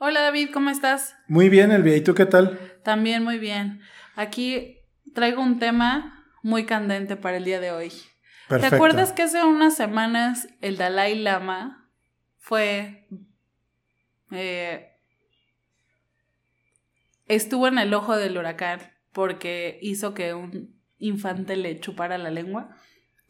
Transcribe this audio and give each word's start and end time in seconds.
Hola 0.00 0.20
David, 0.20 0.50
¿cómo 0.52 0.70
estás? 0.70 1.16
Muy 1.26 1.48
bien, 1.48 1.72
Elvia, 1.72 1.96
¿y 1.96 2.02
tú 2.02 2.14
qué 2.14 2.24
tal? 2.24 2.56
También 2.84 3.24
muy 3.24 3.38
bien. 3.38 3.80
Aquí 4.14 4.78
traigo 5.12 5.42
un 5.42 5.58
tema 5.58 6.24
muy 6.44 6.66
candente 6.66 7.16
para 7.16 7.38
el 7.38 7.44
día 7.44 7.58
de 7.58 7.72
hoy. 7.72 7.92
Perfecto. 8.48 8.70
¿Te 8.70 8.76
acuerdas 8.76 9.12
que 9.12 9.22
hace 9.22 9.42
unas 9.42 9.74
semanas 9.74 10.46
el 10.60 10.76
Dalai 10.76 11.18
Lama 11.18 11.90
fue... 12.36 13.08
eh, 14.30 14.92
estuvo 17.26 17.66
en 17.66 17.78
el 17.78 17.92
ojo 17.92 18.16
del 18.16 18.38
huracán 18.38 18.80
porque 19.12 19.80
hizo 19.82 20.14
que 20.14 20.32
un 20.32 20.80
infante 20.98 21.56
le 21.56 21.80
chupara 21.80 22.18
la 22.18 22.30
lengua? 22.30 22.76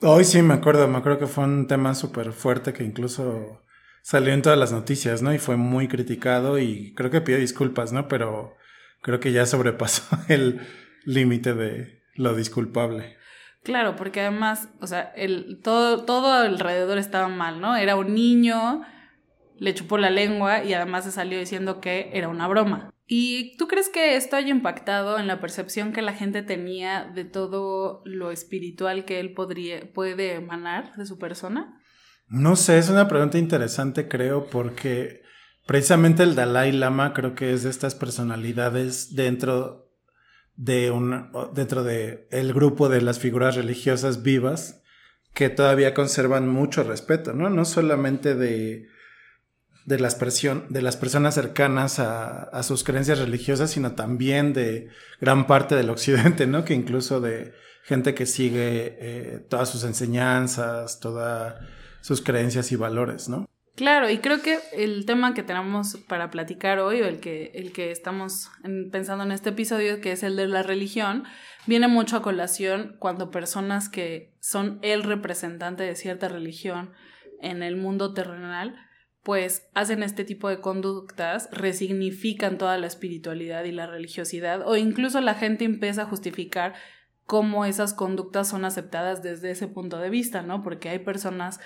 Hoy 0.03 0.25
sí 0.25 0.43
me 0.43 0.53
acuerdo, 0.53 0.87
me 0.87 0.99
acuerdo 0.99 1.21
que 1.21 1.27
fue 1.27 1.45
un 1.45 1.67
tema 1.67 1.95
súper 1.95 2.33
fuerte 2.33 2.75
que 2.75 2.85
incluso 2.85 3.63
salió 4.03 4.33
en 4.33 4.43
todas 4.43 4.59
las 4.59 4.73
noticias, 4.73 5.23
¿no? 5.23 5.33
Y 5.35 5.39
fue 5.39 5.57
muy 5.57 5.89
criticado 5.89 6.59
y 6.59 6.95
creo 6.95 7.11
que 7.11 7.21
pidió 7.21 7.39
disculpas, 7.39 7.93
¿no? 7.93 8.09
Pero 8.09 8.57
creo 9.03 9.21
que 9.21 9.33
ya 9.33 9.47
sobrepasó 9.47 10.05
el 10.29 10.61
límite 11.05 11.55
de 11.55 12.03
lo 12.15 12.35
disculpable. 12.35 13.17
Claro, 13.63 13.97
porque 13.97 14.21
además, 14.21 14.69
o 14.81 14.87
sea, 14.87 15.13
el, 15.17 15.61
todo, 15.63 16.05
todo 16.05 16.33
alrededor 16.33 16.99
estaba 16.99 17.29
mal, 17.29 17.61
¿no? 17.61 17.77
Era 17.77 17.97
un 17.97 18.15
niño, 18.15 18.83
le 19.59 19.75
chupó 19.75 19.99
la 19.99 20.11
lengua 20.11 20.65
y 20.65 20.73
además 20.73 21.05
se 21.05 21.13
salió 21.13 21.39
diciendo 21.39 21.81
que 21.81 22.11
era 22.13 22.29
una 22.29 22.49
broma. 22.49 22.95
¿Y 23.07 23.57
tú 23.57 23.69
crees 23.69 23.89
que 23.89 24.17
esto 24.17 24.37
haya 24.37 24.51
impactado 24.51 25.19
en 25.19 25.27
la 25.27 25.41
percepción 25.41 25.93
que 25.93 26.03
la 26.03 26.13
gente 26.13 26.43
tenía 26.43 27.05
de 27.05 27.25
todo 27.25 28.03
lo 28.05 28.31
espiritual 28.31 29.07
que 29.07 29.19
él 29.19 29.33
podría, 29.33 29.93
puede 29.93 30.35
emanar 30.35 30.95
de 30.97 31.07
su 31.07 31.19
persona? 31.19 31.78
No 32.29 32.57
sé, 32.57 32.79
es 32.79 32.91
una 32.91 33.09
pregunta 33.09 33.39
interesante, 33.39 34.09
creo, 34.09 34.49
porque 34.51 35.23
precisamente 35.67 36.23
el 36.23 36.35
Dalai 36.35 36.73
Lama 36.73 37.15
creo 37.15 37.35
que 37.35 37.53
es 37.53 37.63
de 37.63 37.71
estas 37.71 37.95
personalidades 37.95 39.15
dentro 39.15 39.91
de 40.55 40.91
un 40.91 41.31
dentro 41.55 41.85
de 41.85 42.27
el 42.31 42.53
grupo 42.53 42.89
de 42.89 43.01
las 43.01 43.19
figuras 43.19 43.55
religiosas 43.55 44.23
vivas 44.23 44.83
que 45.33 45.51
todavía 45.51 45.95
conservan 45.95 46.49
mucho 46.49 46.83
respeto, 46.83 47.33
¿no? 47.33 47.49
No 47.49 47.65
solamente 47.65 48.35
de 48.35 48.89
de 49.87 49.99
las, 49.99 50.19
de 50.19 50.83
las 50.83 50.99
personas 50.99 51.35
cercanas 51.35 51.99
a, 51.99 52.43
a, 52.43 52.63
sus 52.63 52.85
creencias 52.85 53.21
religiosas, 53.21 53.71
sino 53.71 53.93
también 53.93 54.53
de 54.53 54.89
gran 55.19 55.47
parte 55.47 55.77
del 55.77 55.89
occidente, 55.89 56.47
¿no? 56.47 56.63
Que 56.67 56.75
incluso 56.75 57.23
de 57.23 57.55
gente 57.85 58.15
que 58.15 58.27
sigue 58.27 58.99
eh, 59.01 59.47
todas 59.49 59.71
sus 59.71 59.85
enseñanzas, 59.85 61.01
todas 61.01 61.55
sus 62.09 62.23
creencias 62.23 62.73
y 62.73 62.77
valores, 62.77 63.29
¿no? 63.29 63.47
Claro, 63.75 64.09
y 64.09 64.17
creo 64.17 64.41
que 64.41 64.61
el 64.73 65.05
tema 65.05 65.35
que 65.35 65.43
tenemos 65.43 65.99
para 66.09 66.31
platicar 66.31 66.79
hoy, 66.79 67.03
o 67.03 67.05
el 67.05 67.21
que, 67.21 67.53
el 67.55 67.71
que 67.71 67.91
estamos 67.91 68.51
en, 68.65 68.91
pensando 68.91 69.25
en 69.25 69.31
este 69.31 69.51
episodio, 69.51 70.01
que 70.01 70.13
es 70.13 70.23
el 70.23 70.35
de 70.35 70.47
la 70.49 70.63
religión, 70.63 71.25
viene 71.67 71.87
mucho 71.87 72.17
a 72.17 72.23
colación 72.23 72.97
cuando 72.99 73.31
personas 73.31 73.91
que 73.91 74.33
son 74.41 74.79
el 74.81 75.03
representante 75.03 75.83
de 75.83 75.95
cierta 75.97 76.29
religión 76.29 76.93
en 77.43 77.63
el 77.63 77.77
mundo 77.77 78.15
terrenal, 78.15 78.75
pues 79.23 79.69
hacen 79.75 80.03
este 80.03 80.25
tipo 80.25 80.49
de 80.49 80.63
conductas, 80.63 81.51
resignifican 81.53 82.57
toda 82.57 82.79
la 82.79 82.87
espiritualidad 82.87 83.65
y 83.65 83.73
la 83.73 83.87
religiosidad, 83.87 84.67
o 84.67 84.79
incluso 84.79 85.21
la 85.21 85.35
gente 85.35 85.67
empieza 85.67 86.03
a 86.03 86.07
justificar 86.07 86.75
cómo 87.27 87.67
esas 87.67 87.93
conductas 87.93 88.49
son 88.49 88.65
aceptadas 88.65 89.23
desde 89.23 89.51
ese 89.51 89.69
punto 89.69 89.99
de 89.99 90.09
vista, 90.09 90.41
¿no? 90.41 90.63
Porque 90.63 90.89
hay 90.89 91.01
personas 91.01 91.61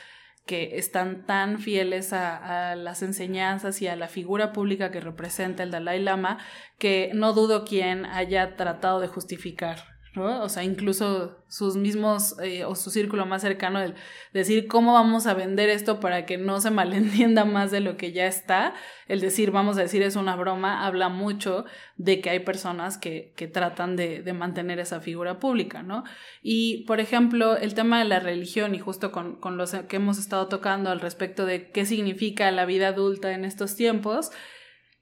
que 0.47 0.79
están 0.79 1.25
tan 1.25 1.59
fieles 1.59 2.13
a, 2.13 2.75
las 2.77 3.03
enseñanzas 3.03 3.81
y 3.83 3.89
a 3.89 3.97
la 3.97 4.09
figura 4.09 4.53
pública 4.53 4.91
que 4.91 5.01
representa 5.01 5.63
el 5.63 5.71
Dalai 5.71 6.01
Lama 6.01 6.39
que 6.79 7.11
no 7.15 7.33
dudo 7.33 7.65
quien 7.65 8.07
haya 8.07 8.57
tratado 8.57 9.01
de 9.01 9.09
justificar 9.09 9.92
O 10.15 10.49
sea, 10.51 10.63
incluso 10.63 11.43
sus 11.49 11.77
mismos 11.77 12.39
eh, 12.43 12.67
o 12.67 12.75
su 12.75 12.91
círculo 12.91 13.25
más 13.25 13.41
cercano, 13.41 13.81
el 13.81 13.95
decir 14.35 14.69
cómo 14.69 14.93
vamos 14.93 15.27
a 15.27 15.33
vender 15.33 15.71
esto 15.71 16.01
para 16.01 16.27
que 16.27 16.37
no 16.37 16.61
se 16.61 16.71
malentienda 16.71 17.47
más 17.47 17.71
de 17.71 17.81
lo 17.81 17.97
que 17.97 18.13
ya 18.13 18.27
está, 18.27 18.75
el 19.09 19.21
decir 19.21 19.53
vamos 19.53 19.79
a 19.79 19.83
decir 19.83 20.03
es 20.03 20.17
una 20.17 20.37
broma, 20.37 20.87
habla 20.87 21.09
mucho 21.09 21.65
de 21.97 22.21
que 22.21 22.29
hay 22.29 22.41
personas 22.41 22.99
que, 22.99 23.33
que 23.37 23.49
tratan 23.49 23.97
de, 23.97 24.23
de, 24.23 24.33
mantener 24.35 24.81
esa 24.81 25.01
figura 25.01 25.39
pública, 25.39 25.83
¿no? 25.83 26.05
Y, 26.43 26.85
por 26.85 27.01
ejemplo, 27.01 27.57
el 27.57 27.73
tema 27.73 27.99
de 27.99 28.05
la 28.05 28.21
religión 28.21 28.75
y 28.75 28.81
justo 28.81 29.13
con, 29.13 29.37
con 29.37 29.57
los 29.57 29.73
que 29.73 29.97
hemos 29.97 30.19
estado 30.19 30.47
tocando 30.49 30.91
al 30.91 31.01
respecto 31.01 31.47
de 31.47 31.71
qué 31.71 31.87
significa 31.87 32.51
la 32.51 32.67
vida 32.67 32.89
adulta 32.89 33.33
en 33.33 33.47
estos 33.47 33.77
tiempos, 33.77 34.31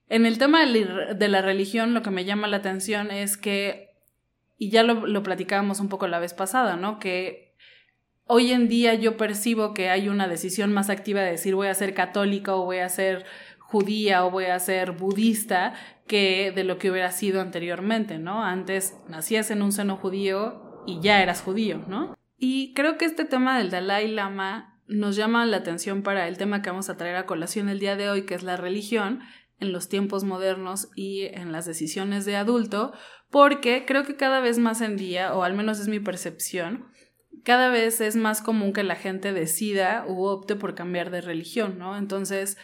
en 0.08 0.26
el 0.26 0.38
tema 0.38 0.66
de 0.66 1.28
la 1.28 1.40
religión 1.40 1.94
lo 1.94 2.02
que 2.02 2.10
me 2.10 2.24
llama 2.24 2.48
la 2.48 2.56
atención 2.58 3.12
es 3.12 3.36
que 3.36 3.89
y 4.60 4.68
ya 4.68 4.82
lo, 4.82 5.06
lo 5.06 5.22
platicábamos 5.22 5.80
un 5.80 5.88
poco 5.88 6.06
la 6.06 6.18
vez 6.18 6.34
pasada, 6.34 6.76
¿no? 6.76 6.98
Que 6.98 7.56
hoy 8.26 8.52
en 8.52 8.68
día 8.68 8.92
yo 8.92 9.16
percibo 9.16 9.72
que 9.72 9.88
hay 9.88 10.10
una 10.10 10.28
decisión 10.28 10.70
más 10.70 10.90
activa 10.90 11.22
de 11.22 11.30
decir 11.30 11.54
voy 11.54 11.68
a 11.68 11.74
ser 11.74 11.94
católica 11.94 12.54
o 12.54 12.66
voy 12.66 12.78
a 12.78 12.88
ser 12.90 13.24
judía 13.58 14.22
o 14.26 14.30
voy 14.30 14.44
a 14.44 14.58
ser 14.58 14.92
budista 14.92 15.72
que 16.06 16.52
de 16.54 16.64
lo 16.64 16.76
que 16.76 16.90
hubiera 16.90 17.10
sido 17.10 17.40
anteriormente, 17.40 18.18
¿no? 18.18 18.44
Antes 18.44 18.98
nacías 19.08 19.50
en 19.50 19.62
un 19.62 19.72
seno 19.72 19.96
judío 19.96 20.82
y 20.86 21.00
ya 21.00 21.22
eras 21.22 21.40
judío, 21.40 21.82
¿no? 21.88 22.14
Y 22.36 22.74
creo 22.74 22.98
que 22.98 23.06
este 23.06 23.24
tema 23.24 23.56
del 23.56 23.70
Dalai 23.70 24.08
Lama 24.08 24.78
nos 24.86 25.16
llama 25.16 25.46
la 25.46 25.56
atención 25.56 26.02
para 26.02 26.28
el 26.28 26.36
tema 26.36 26.60
que 26.60 26.68
vamos 26.68 26.90
a 26.90 26.98
traer 26.98 27.16
a 27.16 27.24
colación 27.24 27.70
el 27.70 27.78
día 27.78 27.96
de 27.96 28.10
hoy, 28.10 28.26
que 28.26 28.34
es 28.34 28.42
la 28.42 28.58
religión 28.58 29.20
en 29.58 29.72
los 29.72 29.88
tiempos 29.88 30.24
modernos 30.24 30.90
y 30.94 31.22
en 31.32 31.52
las 31.52 31.64
decisiones 31.64 32.24
de 32.26 32.36
adulto, 32.36 32.92
porque 33.30 33.84
creo 33.86 34.04
que 34.04 34.16
cada 34.16 34.40
vez 34.40 34.58
más 34.58 34.80
en 34.80 34.96
día, 34.96 35.34
o 35.34 35.42
al 35.42 35.54
menos 35.54 35.80
es 35.80 35.88
mi 35.88 36.00
percepción, 36.00 36.86
cada 37.44 37.68
vez 37.68 38.00
es 38.00 38.16
más 38.16 38.42
común 38.42 38.72
que 38.72 38.82
la 38.82 38.96
gente 38.96 39.32
decida 39.32 40.04
u 40.06 40.24
opte 40.24 40.56
por 40.56 40.74
cambiar 40.74 41.10
de 41.10 41.20
religión, 41.20 41.78
¿no? 41.78 41.96
Entonces, 41.96 42.58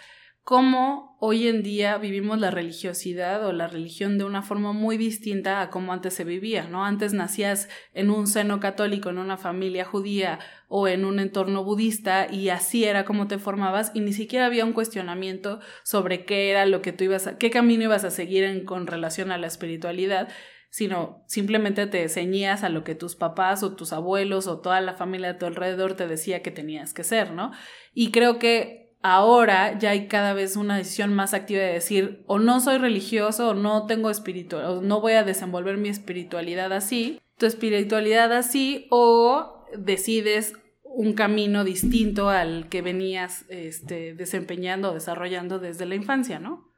cómo 0.47 1.16
hoy 1.19 1.49
en 1.49 1.65
día 1.65 1.99
vivimos 1.99 2.38
la 2.38 2.53
religiosidad 2.53 3.44
o 3.44 3.53
la 3.53 3.66
religión 3.66 4.16
de 4.16 4.22
una 4.22 4.43
forma 4.43 4.72
muy 4.72 4.97
distinta 4.97 5.60
a 5.60 5.71
cómo 5.71 5.93
antes 5.93 6.15
se 6.15 6.22
vivía, 6.22 6.69
¿no? 6.69 6.84
Antes 6.84 7.15
nacías 7.15 7.69
en 7.94 8.10
un 8.10 8.28
seno 8.28 8.60
católico, 8.60 9.10
en 9.10 9.19
una 9.19 9.38
familia 9.38 9.84
judía 9.84 10.38
o 10.69 10.87
en 10.87 11.05
un 11.05 11.19
entorno 11.19 11.65
budista 11.65 12.28
y 12.31 12.50
así 12.50 12.84
era 12.84 13.05
como 13.05 13.26
te 13.26 13.38
formabas 13.38 13.91
y 13.93 14.00
ni 14.00 14.12
siquiera 14.12 14.47
había 14.47 14.65
un 14.65 14.72
cuestionamiento 14.72 15.59
sobre 15.82 16.25
qué 16.25 16.50
era 16.50 16.65
lo 16.65 16.81
que 16.81 16.93
tú 16.93 17.03
ibas 17.03 17.26
a, 17.26 17.38
qué 17.38 17.50
camino 17.50 17.82
ibas 17.82 18.05
a 18.05 18.12
seguir 18.12 18.44
en, 18.44 18.65
con 18.65 18.87
relación 18.87 19.32
a 19.32 19.38
la 19.38 19.49
espiritualidad, 19.49 20.28
sino 20.76 21.25
simplemente 21.26 21.87
te 21.87 22.06
ceñías 22.10 22.62
a 22.62 22.69
lo 22.69 22.84
que 22.84 22.94
tus 22.94 23.16
papás 23.16 23.62
o 23.62 23.75
tus 23.75 23.94
abuelos 23.94 24.47
o 24.47 24.59
toda 24.59 24.82
la 24.82 24.92
familia 24.92 25.32
de 25.32 25.38
tu 25.38 25.47
alrededor 25.47 25.94
te 25.94 26.06
decía 26.06 26.42
que 26.42 26.50
tenías 26.50 26.92
que 26.92 27.03
ser, 27.03 27.32
¿no? 27.32 27.53
Y 27.94 28.10
creo 28.10 28.38
que 28.38 28.92
ahora 29.00 29.78
ya 29.78 29.92
hay 29.92 30.06
cada 30.06 30.34
vez 30.34 30.54
una 30.54 30.76
decisión 30.76 31.14
más 31.14 31.32
activa 31.32 31.62
de 31.62 31.72
decir 31.72 32.22
o 32.26 32.38
no 32.38 32.60
soy 32.60 32.76
religioso 32.76 33.48
o 33.48 33.54
no 33.54 33.87
tengo 33.87 34.10
espiritual 34.10 34.66
o 34.66 34.82
no 34.82 35.00
voy 35.00 35.14
a 35.14 35.25
desenvolver 35.25 35.78
mi 35.78 35.88
espiritualidad 35.88 36.70
así, 36.75 37.22
tu 37.38 37.47
espiritualidad 37.47 38.31
así 38.34 38.87
o 38.91 39.64
decides 39.78 40.53
un 40.82 41.14
camino 41.14 41.64
distinto 41.64 42.28
al 42.28 42.69
que 42.69 42.82
venías 42.82 43.47
este, 43.48 44.12
desempeñando 44.12 44.91
o 44.91 44.94
desarrollando 44.94 45.58
desde 45.58 45.87
la 45.87 45.94
infancia, 45.94 46.38
¿no? 46.38 46.70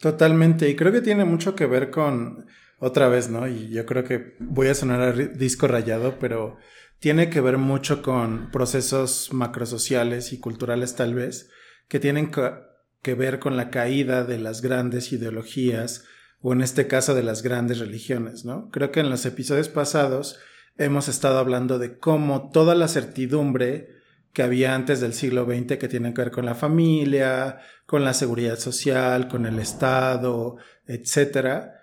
Totalmente, 0.00 0.68
y 0.68 0.76
creo 0.76 0.92
que 0.92 1.00
tiene 1.00 1.24
mucho 1.24 1.54
que 1.54 1.64
ver 1.64 1.90
con, 1.90 2.44
otra 2.82 3.06
vez, 3.06 3.30
¿no? 3.30 3.46
Y 3.46 3.68
yo 3.68 3.86
creo 3.86 4.02
que 4.02 4.34
voy 4.40 4.66
a 4.66 4.74
sonar 4.74 5.36
disco 5.36 5.68
rayado, 5.68 6.18
pero 6.18 6.56
tiene 6.98 7.30
que 7.30 7.40
ver 7.40 7.56
mucho 7.56 8.02
con 8.02 8.50
procesos 8.50 9.32
macrosociales 9.32 10.32
y 10.32 10.40
culturales 10.40 10.96
tal 10.96 11.14
vez, 11.14 11.48
que 11.86 12.00
tienen 12.00 12.32
que 13.02 13.14
ver 13.14 13.38
con 13.38 13.56
la 13.56 13.70
caída 13.70 14.24
de 14.24 14.40
las 14.40 14.62
grandes 14.62 15.12
ideologías 15.12 16.04
o 16.40 16.52
en 16.54 16.60
este 16.60 16.88
caso 16.88 17.14
de 17.14 17.22
las 17.22 17.44
grandes 17.44 17.78
religiones, 17.78 18.44
¿no? 18.44 18.68
Creo 18.70 18.90
que 18.90 18.98
en 18.98 19.10
los 19.10 19.26
episodios 19.26 19.68
pasados 19.68 20.40
hemos 20.76 21.06
estado 21.06 21.38
hablando 21.38 21.78
de 21.78 21.98
cómo 21.98 22.50
toda 22.50 22.74
la 22.74 22.88
certidumbre 22.88 23.90
que 24.32 24.42
había 24.42 24.74
antes 24.74 25.00
del 25.00 25.12
siglo 25.12 25.44
XX 25.44 25.78
que 25.78 25.88
tiene 25.88 26.12
que 26.12 26.22
ver 26.22 26.32
con 26.32 26.46
la 26.46 26.56
familia, 26.56 27.60
con 27.86 28.04
la 28.04 28.12
seguridad 28.12 28.58
social, 28.58 29.28
con 29.28 29.46
el 29.46 29.60
Estado, 29.60 30.56
etcétera, 30.86 31.81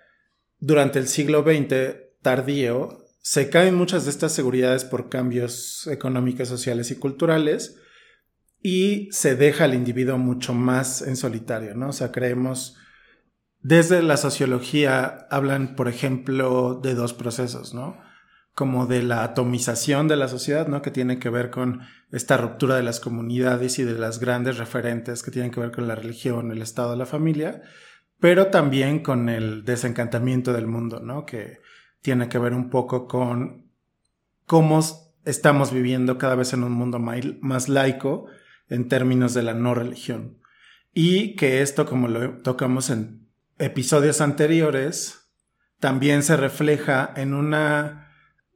durante 0.60 0.98
el 0.98 1.08
siglo 1.08 1.42
XX 1.42 1.96
tardío 2.22 3.00
se 3.22 3.50
caen 3.50 3.74
muchas 3.74 4.04
de 4.04 4.10
estas 4.10 4.32
seguridades 4.32 4.84
por 4.84 5.08
cambios 5.08 5.86
económicos, 5.86 6.48
sociales 6.48 6.90
y 6.90 6.96
culturales 6.96 7.76
y 8.62 9.08
se 9.10 9.36
deja 9.36 9.64
al 9.64 9.74
individuo 9.74 10.18
mucho 10.18 10.54
más 10.54 11.02
en 11.02 11.16
solitario, 11.16 11.74
¿no? 11.74 11.88
O 11.88 11.92
sea, 11.92 12.12
creemos, 12.12 12.76
desde 13.60 14.02
la 14.02 14.16
sociología 14.16 15.26
hablan, 15.30 15.76
por 15.76 15.88
ejemplo, 15.88 16.80
de 16.82 16.94
dos 16.94 17.14
procesos, 17.14 17.74
¿no? 17.74 17.98
Como 18.54 18.86
de 18.86 19.02
la 19.02 19.22
atomización 19.22 20.08
de 20.08 20.16
la 20.16 20.28
sociedad, 20.28 20.66
¿no? 20.66 20.82
Que 20.82 20.90
tiene 20.90 21.18
que 21.18 21.30
ver 21.30 21.50
con 21.50 21.80
esta 22.10 22.36
ruptura 22.36 22.76
de 22.76 22.82
las 22.82 23.00
comunidades 23.00 23.78
y 23.78 23.84
de 23.84 23.98
las 23.98 24.18
grandes 24.18 24.58
referentes 24.58 25.22
que 25.22 25.30
tienen 25.30 25.50
que 25.50 25.60
ver 25.60 25.72
con 25.72 25.88
la 25.88 25.94
religión, 25.94 26.50
el 26.52 26.60
Estado, 26.60 26.96
la 26.96 27.06
familia, 27.06 27.62
pero 28.20 28.48
también 28.48 29.02
con 29.02 29.28
el 29.28 29.64
desencantamiento 29.64 30.52
del 30.52 30.66
mundo, 30.66 31.00
¿no? 31.00 31.26
Que 31.26 31.58
tiene 32.02 32.28
que 32.28 32.38
ver 32.38 32.54
un 32.54 32.70
poco 32.70 33.08
con 33.08 33.70
cómo 34.46 34.80
estamos 35.24 35.72
viviendo 35.72 36.18
cada 36.18 36.34
vez 36.34 36.52
en 36.52 36.64
un 36.64 36.72
mundo 36.72 36.98
más 36.98 37.68
laico 37.68 38.26
en 38.68 38.88
términos 38.88 39.34
de 39.34 39.42
la 39.42 39.54
no 39.54 39.74
religión. 39.74 40.38
Y 40.92 41.36
que 41.36 41.62
esto, 41.62 41.86
como 41.86 42.08
lo 42.08 42.38
tocamos 42.42 42.90
en 42.90 43.28
episodios 43.58 44.20
anteriores, 44.20 45.30
también 45.78 46.22
se 46.22 46.36
refleja 46.36 47.12
en 47.16 47.34
una 47.34 48.08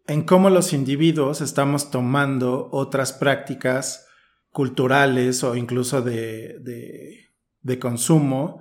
en 0.07 0.23
cómo 0.23 0.51
los 0.51 0.73
individuos 0.73 1.41
estamos 1.41 1.91
tomando 1.91 2.69
otras 2.73 3.13
prácticas 3.13 4.07
culturales 4.51 5.43
o 5.43 5.57
incluso 5.57 6.03
de, 6.03 6.59
de, 6.61 7.31
de, 7.63 7.79
consumo 7.79 8.61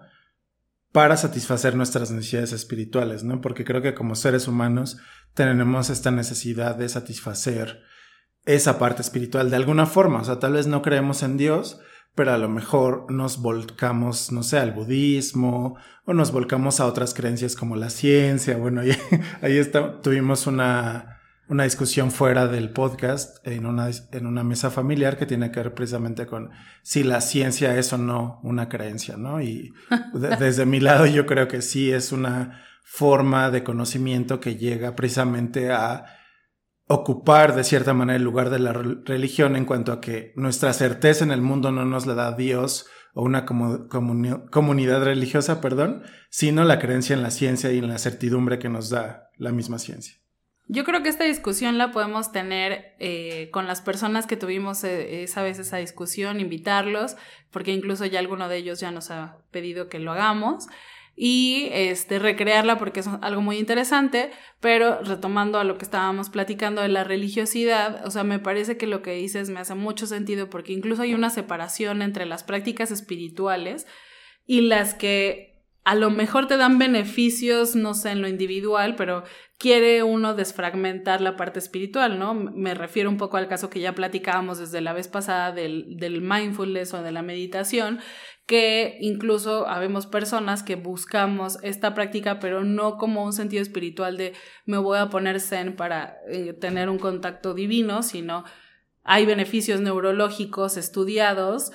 para 0.94 1.18
satisfacer 1.18 1.76
nuestras 1.76 2.12
necesidades 2.12 2.54
espirituales, 2.54 3.24
¿no? 3.24 3.42
Porque 3.42 3.66
creo 3.66 3.82
que 3.82 3.96
como 3.96 4.16
seres 4.16 4.48
humanos 4.48 4.98
tenemos 5.34 5.90
esta 5.90 6.12
necesidad 6.12 6.76
de 6.76 6.88
satisfacer 6.88 7.82
esa 8.46 8.78
parte 8.78 9.02
espiritual 9.02 9.50
de 9.50 9.56
alguna 9.56 9.88
forma. 9.88 10.22
O 10.22 10.24
sea, 10.24 10.38
tal 10.38 10.54
vez 10.54 10.68
no 10.68 10.84
creemos 10.84 11.24
en 11.24 11.36
Dios, 11.36 11.80
pero 12.14 12.32
a 12.32 12.38
lo 12.38 12.48
mejor 12.48 13.12
nos 13.12 13.42
volcamos, 13.42 14.32
no 14.32 14.44
sé, 14.44 14.60
al 14.60 14.72
budismo 14.72 15.78
o 16.06 16.14
nos 16.14 16.32
volcamos 16.32 16.80
a 16.80 16.86
otras 16.86 17.16
creencias 17.16 17.56
como 17.56 17.76
la 17.76 17.90
ciencia. 17.90 18.56
Bueno, 18.58 18.82
ahí, 18.82 18.96
ahí 19.42 19.58
está, 19.58 20.00
tuvimos 20.00 20.46
una, 20.46 21.22
una 21.50 21.66
discusión 21.66 22.12
fuera 22.12 22.48
del 22.48 22.70
podcast 22.70 23.46
en 23.46 23.66
una, 23.66 23.90
en 24.12 24.26
una 24.26 24.44
mesa 24.44 24.72
familiar 24.72 25.18
que 25.18 25.26
tiene 25.26 25.52
que 25.52 25.60
ver 25.60 25.74
precisamente 25.74 26.26
con 26.26 26.52
si 26.82 27.04
la 27.04 27.22
ciencia 27.22 27.78
es 27.78 27.92
o 27.94 27.98
no 27.98 28.40
una 28.44 28.70
creencia, 28.70 29.18
¿no? 29.18 29.42
Y 29.42 29.74
desde 30.40 30.66
mi 30.66 30.80
lado 30.80 31.06
yo 31.06 31.26
creo 31.26 31.48
que 31.48 31.62
sí 31.62 31.92
es 31.92 32.12
una 32.12 32.64
forma 32.84 33.50
de 33.50 33.64
conocimiento 33.64 34.40
que 34.40 34.56
llega 34.56 34.96
precisamente 34.96 35.72
a 35.72 36.06
ocupar 36.88 37.56
de 37.56 37.64
cierta 37.64 37.94
manera 37.94 38.18
el 38.18 38.24
lugar 38.24 38.50
de 38.50 38.60
la 38.60 38.74
religión 38.74 39.56
en 39.56 39.66
cuanto 39.66 39.92
a 39.92 40.02
que 40.02 40.34
nuestra 40.36 40.74
certeza 40.74 41.24
en 41.24 41.32
el 41.32 41.42
mundo 41.42 41.72
no 41.72 41.86
nos 41.86 42.06
la 42.06 42.14
da 42.14 42.34
Dios 42.34 42.88
o 43.14 43.24
una 43.24 43.46
comunidad 43.46 45.04
religiosa, 45.04 45.62
perdón, 45.62 46.04
sino 46.30 46.64
la 46.64 46.80
creencia 46.80 47.16
en 47.16 47.22
la 47.22 47.32
ciencia 47.32 47.72
y 47.72 47.78
en 47.78 47.88
la 47.88 48.00
certidumbre 48.00 48.60
que 48.60 48.70
nos 48.70 48.90
da 48.90 49.30
la 49.38 49.52
misma 49.52 49.78
ciencia. 49.78 50.23
Yo 50.68 50.86
creo 50.86 51.04
que 51.04 51.10
esta 51.10 51.26
discusión 51.26 51.78
la 51.78 51.92
podemos 51.92 52.32
tener 52.32 52.96
eh, 53.00 53.50
con 53.52 53.68
las 53.68 53.82
personas 53.82 54.28
que 54.28 54.38
tuvimos 54.38 54.84
eh, 54.84 55.24
esa 55.24 55.44
vez 55.44 55.60
esa 55.60 55.78
discusión, 55.78 56.40
invitarlos, 56.40 57.18
porque 57.52 57.72
incluso 57.72 58.06
ya 58.06 58.20
alguno 58.20 58.48
de 58.48 58.58
ellos 58.58 58.80
ya 58.80 58.92
nos 58.92 59.12
ha 59.12 59.38
pedido 59.52 59.90
que 59.90 60.00
lo 60.00 60.14
hagamos 60.14 60.68
y 61.16 61.70
este, 61.72 62.18
recrearla 62.18 62.80
porque 62.80 63.02
es 63.02 63.08
algo 63.08 63.42
muy 63.42 63.58
interesante, 63.58 64.32
pero 64.60 65.02
retomando 65.02 65.60
a 65.60 65.64
lo 65.64 65.78
que 65.78 65.86
estábamos 65.86 66.30
platicando 66.30 66.82
de 66.82 66.88
la 66.88 67.04
religiosidad, 67.04 68.06
o 68.06 68.10
sea, 68.10 68.24
me 68.24 68.40
parece 68.40 68.78
que 68.78 68.88
lo 68.88 69.02
que 69.02 69.14
dices 69.14 69.50
me 69.50 69.60
hace 69.60 69.76
mucho 69.76 70.08
sentido 70.08 70.50
porque 70.50 70.74
incluso 70.74 71.04
hay 71.04 71.14
una 71.14 71.30
separación 71.30 72.02
entre 72.02 72.26
las 72.26 72.44
prácticas 72.44 72.90
espirituales 72.90 73.86
y 74.48 74.62
las 74.62 74.96
que 74.96 75.53
a 75.84 75.96
lo 75.96 76.10
mejor 76.10 76.48
te 76.48 76.56
dan 76.56 76.80
beneficios, 76.80 77.76
no 77.76 77.94
sé, 77.94 78.12
en 78.12 78.22
lo 78.22 78.30
individual, 78.30 78.96
pero 78.96 79.24
quiere 79.58 80.02
uno 80.04 80.34
desfragmentar 80.34 81.20
la 81.20 81.36
parte 81.36 81.60
espiritual, 81.60 82.20
¿no? 82.20 82.34
Me 82.34 82.74
refiero 82.74 83.10
un 83.10 83.18
poco 83.18 83.38
al 83.38 83.50
caso 83.50 83.70
que 83.70 83.82
ya 83.82 83.94
platicábamos 83.94 84.60
desde 84.60 84.80
la 84.80 84.94
vez 84.94 85.10
pasada 85.10 85.52
del, 85.52 85.98
del 85.98 86.22
mindfulness 86.22 86.94
o 86.94 87.04
de 87.04 87.12
la 87.12 87.22
meditación, 87.22 88.00
que 88.46 88.98
incluso 89.02 89.68
habemos 89.68 90.06
personas 90.06 90.64
que 90.64 90.76
buscamos 90.76 91.58
esta 91.64 91.94
práctica, 91.94 92.40
pero 92.40 92.64
no 92.64 92.98
como 92.98 93.24
un 93.24 93.34
sentido 93.34 93.62
espiritual 93.62 94.18
de 94.18 94.34
me 94.66 94.78
voy 94.78 94.98
a 94.98 95.10
poner 95.10 95.40
zen 95.40 95.76
para 95.76 96.18
eh, 96.30 96.54
tener 96.54 96.90
un 96.90 97.00
contacto 97.00 97.54
divino, 97.54 98.04
sino 98.04 98.46
hay 99.04 99.26
beneficios 99.26 99.82
neurológicos 99.82 100.78
estudiados 100.78 101.72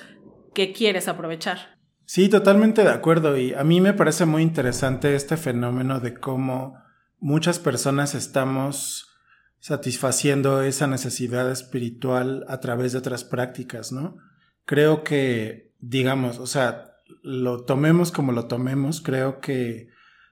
que 0.53 0.73
quieres 0.73 1.07
aprovechar. 1.07 1.78
Sí, 2.11 2.27
totalmente 2.27 2.83
de 2.83 2.89
acuerdo. 2.89 3.37
Y 3.37 3.53
a 3.53 3.63
mí 3.63 3.81
me 3.81 3.93
parece 3.93 4.25
muy 4.25 4.41
interesante 4.41 5.13
este 5.13 5.37
fenómeno 5.37 5.99
de 5.99 6.15
cómo 6.15 6.81
muchas 7.19 7.59
personas 7.59 8.15
estamos 8.15 9.15
satisfaciendo 9.59 10.63
esa 10.63 10.87
necesidad 10.87 11.51
espiritual 11.51 12.45
a 12.47 12.61
través 12.61 12.93
de 12.93 12.97
otras 12.97 13.23
prácticas, 13.23 13.91
¿no? 13.91 14.17
Creo 14.65 15.03
que 15.03 15.75
digamos, 15.77 16.39
o 16.39 16.47
sea, 16.47 16.95
lo 17.21 17.63
tomemos 17.65 18.11
como 18.11 18.31
lo 18.31 18.47
tomemos, 18.47 19.01
creo 19.01 19.39
que, 19.39 19.89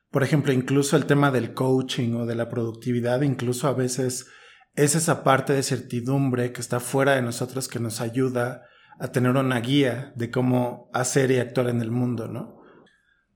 por 0.09 0.23
ejemplo, 0.23 0.53
incluso 0.53 0.97
el 0.97 1.05
tema 1.05 1.29
del 1.29 1.53
coaching 1.53 2.15
o 2.15 2.25
de 2.25 2.33
la 2.33 2.49
productividad, 2.49 3.21
incluso 3.21 3.67
a 3.67 3.73
veces 3.73 4.25
es 4.73 4.95
esa 4.95 5.23
parte 5.23 5.53
de 5.53 5.61
certidumbre 5.61 6.51
que 6.53 6.61
está 6.61 6.79
fuera 6.79 7.13
de 7.13 7.21
nosotros 7.21 7.67
que 7.67 7.77
nos 7.77 8.01
ayuda 8.01 8.63
a 8.99 9.09
tener 9.09 9.31
una 9.31 9.59
guía 9.59 10.11
de 10.15 10.31
cómo 10.31 10.89
hacer 10.93 11.31
y 11.31 11.39
actuar 11.39 11.69
en 11.69 11.81
el 11.81 11.91
mundo, 11.91 12.27
¿no? 12.27 12.61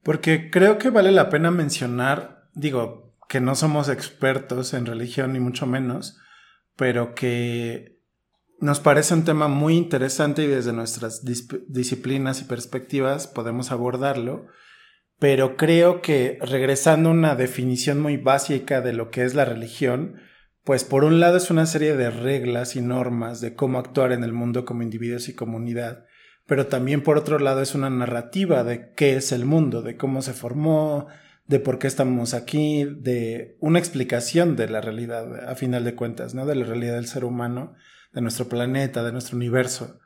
Porque 0.03 0.49
creo 0.49 0.77
que 0.77 0.89
vale 0.89 1.11
la 1.11 1.29
pena 1.29 1.51
mencionar, 1.51 2.49
digo, 2.53 3.15
que 3.29 3.39
no 3.39 3.55
somos 3.55 3.87
expertos 3.87 4.73
en 4.73 4.85
religión 4.85 5.33
ni 5.33 5.39
mucho 5.39 5.67
menos, 5.67 6.17
pero 6.75 7.13
que 7.13 7.99
nos 8.59 8.79
parece 8.79 9.13
un 9.13 9.23
tema 9.23 9.47
muy 9.47 9.75
interesante 9.75 10.43
y 10.43 10.47
desde 10.47 10.73
nuestras 10.73 11.23
disciplinas 11.67 12.41
y 12.41 12.45
perspectivas 12.45 13.27
podemos 13.27 13.71
abordarlo, 13.71 14.47
pero 15.19 15.55
creo 15.55 16.01
que 16.01 16.39
regresando 16.41 17.09
a 17.09 17.13
una 17.13 17.35
definición 17.35 17.99
muy 17.99 18.17
básica 18.17 18.81
de 18.81 18.93
lo 18.93 19.11
que 19.11 19.23
es 19.23 19.35
la 19.35 19.45
religión, 19.45 20.19
pues 20.63 20.83
por 20.83 21.03
un 21.03 21.19
lado 21.19 21.37
es 21.37 21.49
una 21.49 21.65
serie 21.65 21.95
de 21.95 22.09
reglas 22.11 22.75
y 22.75 22.81
normas 22.81 23.41
de 23.41 23.55
cómo 23.55 23.79
actuar 23.79 24.11
en 24.11 24.23
el 24.23 24.33
mundo 24.33 24.65
como 24.65 24.83
individuos 24.83 25.27
y 25.29 25.35
comunidad, 25.35 26.05
pero 26.45 26.67
también 26.67 27.01
por 27.01 27.17
otro 27.17 27.39
lado 27.39 27.61
es 27.61 27.75
una 27.75 27.89
narrativa 27.89 28.63
de 28.63 28.93
qué 28.93 29.15
es 29.15 29.31
el 29.31 29.45
mundo, 29.45 29.81
de 29.81 29.97
cómo 29.97 30.21
se 30.21 30.33
formó, 30.33 31.07
de 31.47 31.59
por 31.59 31.79
qué 31.79 31.87
estamos 31.87 32.33
aquí, 32.33 32.85
de 32.85 33.57
una 33.59 33.79
explicación 33.79 34.55
de 34.55 34.69
la 34.69 34.81
realidad, 34.81 35.49
a 35.49 35.55
final 35.55 35.83
de 35.83 35.95
cuentas, 35.95 36.33
¿no? 36.33 36.45
De 36.45 36.55
la 36.55 36.65
realidad 36.65 36.95
del 36.95 37.07
ser 37.07 37.25
humano 37.25 37.73
de 38.13 38.21
nuestro 38.21 38.47
planeta, 38.47 39.03
de 39.03 39.11
nuestro 39.11 39.37
universo. 39.37 39.99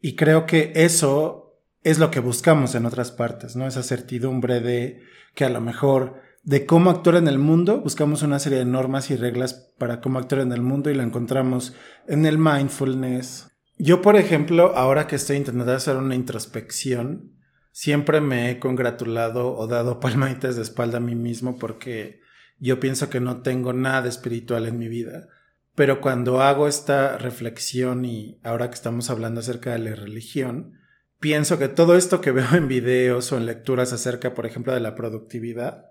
Y 0.00 0.16
creo 0.16 0.46
que 0.46 0.72
eso 0.74 1.60
es 1.82 1.98
lo 1.98 2.10
que 2.10 2.20
buscamos 2.20 2.74
en 2.74 2.86
otras 2.86 3.12
partes, 3.12 3.56
¿no? 3.56 3.66
Esa 3.66 3.82
certidumbre 3.82 4.60
de 4.60 5.02
que 5.34 5.44
a 5.44 5.48
lo 5.48 5.60
mejor 5.60 6.20
de 6.48 6.64
cómo 6.64 6.88
actuar 6.88 7.16
en 7.16 7.28
el 7.28 7.38
mundo, 7.38 7.82
buscamos 7.82 8.22
una 8.22 8.38
serie 8.38 8.60
de 8.60 8.64
normas 8.64 9.10
y 9.10 9.16
reglas 9.16 9.52
para 9.76 10.00
cómo 10.00 10.18
actuar 10.18 10.40
en 10.40 10.52
el 10.52 10.62
mundo 10.62 10.88
y 10.88 10.94
la 10.94 11.02
encontramos 11.02 11.74
en 12.06 12.24
el 12.24 12.38
mindfulness. 12.38 13.50
Yo, 13.76 14.00
por 14.00 14.16
ejemplo, 14.16 14.72
ahora 14.74 15.06
que 15.06 15.16
estoy 15.16 15.36
intentando 15.36 15.74
hacer 15.74 15.98
una 15.98 16.14
introspección, 16.14 17.34
siempre 17.70 18.22
me 18.22 18.50
he 18.50 18.58
congratulado 18.58 19.54
o 19.54 19.66
dado 19.66 20.00
palmaditas 20.00 20.56
de 20.56 20.62
espalda 20.62 20.96
a 20.96 21.02
mí 21.02 21.14
mismo 21.14 21.58
porque 21.58 22.22
yo 22.58 22.80
pienso 22.80 23.10
que 23.10 23.20
no 23.20 23.42
tengo 23.42 23.74
nada 23.74 24.08
espiritual 24.08 24.66
en 24.66 24.78
mi 24.78 24.88
vida. 24.88 25.28
Pero 25.74 26.00
cuando 26.00 26.40
hago 26.40 26.66
esta 26.66 27.18
reflexión 27.18 28.06
y 28.06 28.40
ahora 28.42 28.70
que 28.70 28.74
estamos 28.76 29.10
hablando 29.10 29.40
acerca 29.40 29.72
de 29.72 29.80
la 29.80 29.94
religión, 29.94 30.78
pienso 31.20 31.58
que 31.58 31.68
todo 31.68 31.94
esto 31.94 32.22
que 32.22 32.32
veo 32.32 32.54
en 32.54 32.68
videos 32.68 33.32
o 33.32 33.36
en 33.36 33.44
lecturas 33.44 33.92
acerca, 33.92 34.32
por 34.32 34.46
ejemplo, 34.46 34.72
de 34.72 34.80
la 34.80 34.94
productividad, 34.94 35.88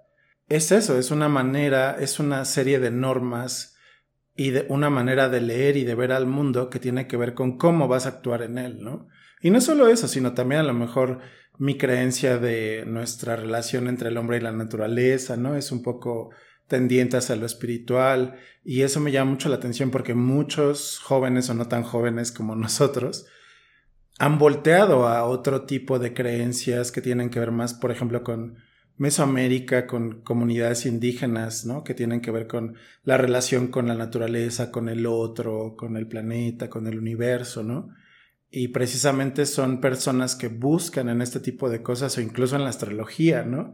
es 0.50 0.72
eso, 0.72 0.98
es 0.98 1.12
una 1.12 1.30
manera, 1.30 1.98
es 2.00 2.20
una 2.20 2.46
serie 2.46 2.80
de 2.80 2.92
normas 2.92 3.76
y 4.36 4.52
de 4.52 4.66
una 4.70 4.90
manera 4.90 5.30
de 5.30 5.42
leer 5.42 5.78
y 5.78 5.84
de 5.84 5.96
ver 5.96 6.12
al 6.12 6.28
mundo 6.28 6.70
que 6.70 6.80
tiene 6.80 7.08
que 7.08 7.18
ver 7.18 7.34
con 7.34 7.58
cómo 7.58 7.88
vas 7.88 8.06
a 8.06 8.10
actuar 8.10 8.44
en 8.44 8.58
él, 8.58 8.84
¿no? 8.84 9.08
Y 9.42 9.50
no 9.50 9.62
solo 9.62 9.88
eso, 9.88 10.08
sino 10.08 10.34
también 10.34 10.62
a 10.62 10.66
lo 10.66 10.74
mejor 10.74 11.20
mi 11.58 11.78
creencia 11.78 12.38
de 12.38 12.84
nuestra 12.86 13.36
relación 13.36 13.88
entre 13.88 14.10
el 14.10 14.18
hombre 14.18 14.38
y 14.38 14.42
la 14.42 14.52
naturaleza, 14.52 15.38
¿no? 15.38 15.56
Es 15.56 15.72
un 15.72 15.82
poco 15.82 16.30
tendientes 16.68 17.30
a 17.30 17.36
lo 17.36 17.46
espiritual 17.46 18.36
y 18.64 18.82
eso 18.82 19.00
me 19.00 19.12
llama 19.12 19.32
mucho 19.32 19.50
la 19.50 19.56
atención 19.56 19.90
porque 19.90 20.14
muchos 20.14 21.00
jóvenes 21.00 21.50
o 21.50 21.54
no 21.54 21.68
tan 21.68 21.84
jóvenes 21.84 22.32
como 22.32 22.56
nosotros 22.58 23.26
han 24.20 24.38
volteado 24.38 25.08
a 25.08 25.24
otro 25.26 25.66
tipo 25.66 26.00
de 26.00 26.14
creencias 26.14 26.92
que 26.92 27.02
tienen 27.02 27.30
que 27.30 27.40
ver 27.40 27.52
más, 27.52 27.74
por 27.74 27.92
ejemplo, 27.92 28.24
con 28.24 28.58
Mesoamérica, 28.98 29.86
con 29.86 30.22
comunidades 30.22 30.86
indígenas, 30.86 31.66
¿no? 31.66 31.84
Que 31.84 31.94
tienen 31.94 32.22
que 32.22 32.32
ver 32.32 32.48
con 32.48 32.76
la 33.04 33.18
relación 33.18 33.68
con 33.68 33.88
la 33.88 33.96
naturaleza, 33.96 34.72
con 34.72 34.90
el 34.90 35.06
otro, 35.06 35.76
con 35.78 35.98
el 35.98 36.08
planeta, 36.08 36.70
con 36.70 36.88
el 36.88 36.98
universo, 36.98 37.64
¿no? 37.64 37.90
Y 38.50 38.70
precisamente 38.70 39.46
son 39.46 39.82
personas 39.82 40.36
que 40.36 40.48
buscan 40.48 41.10
en 41.10 41.22
este 41.22 41.40
tipo 41.40 41.70
de 41.70 41.84
cosas 41.84 42.18
o 42.18 42.22
incluso 42.22 42.56
en 42.56 42.64
la 42.64 42.70
astrología, 42.70 43.44
¿no? 43.44 43.74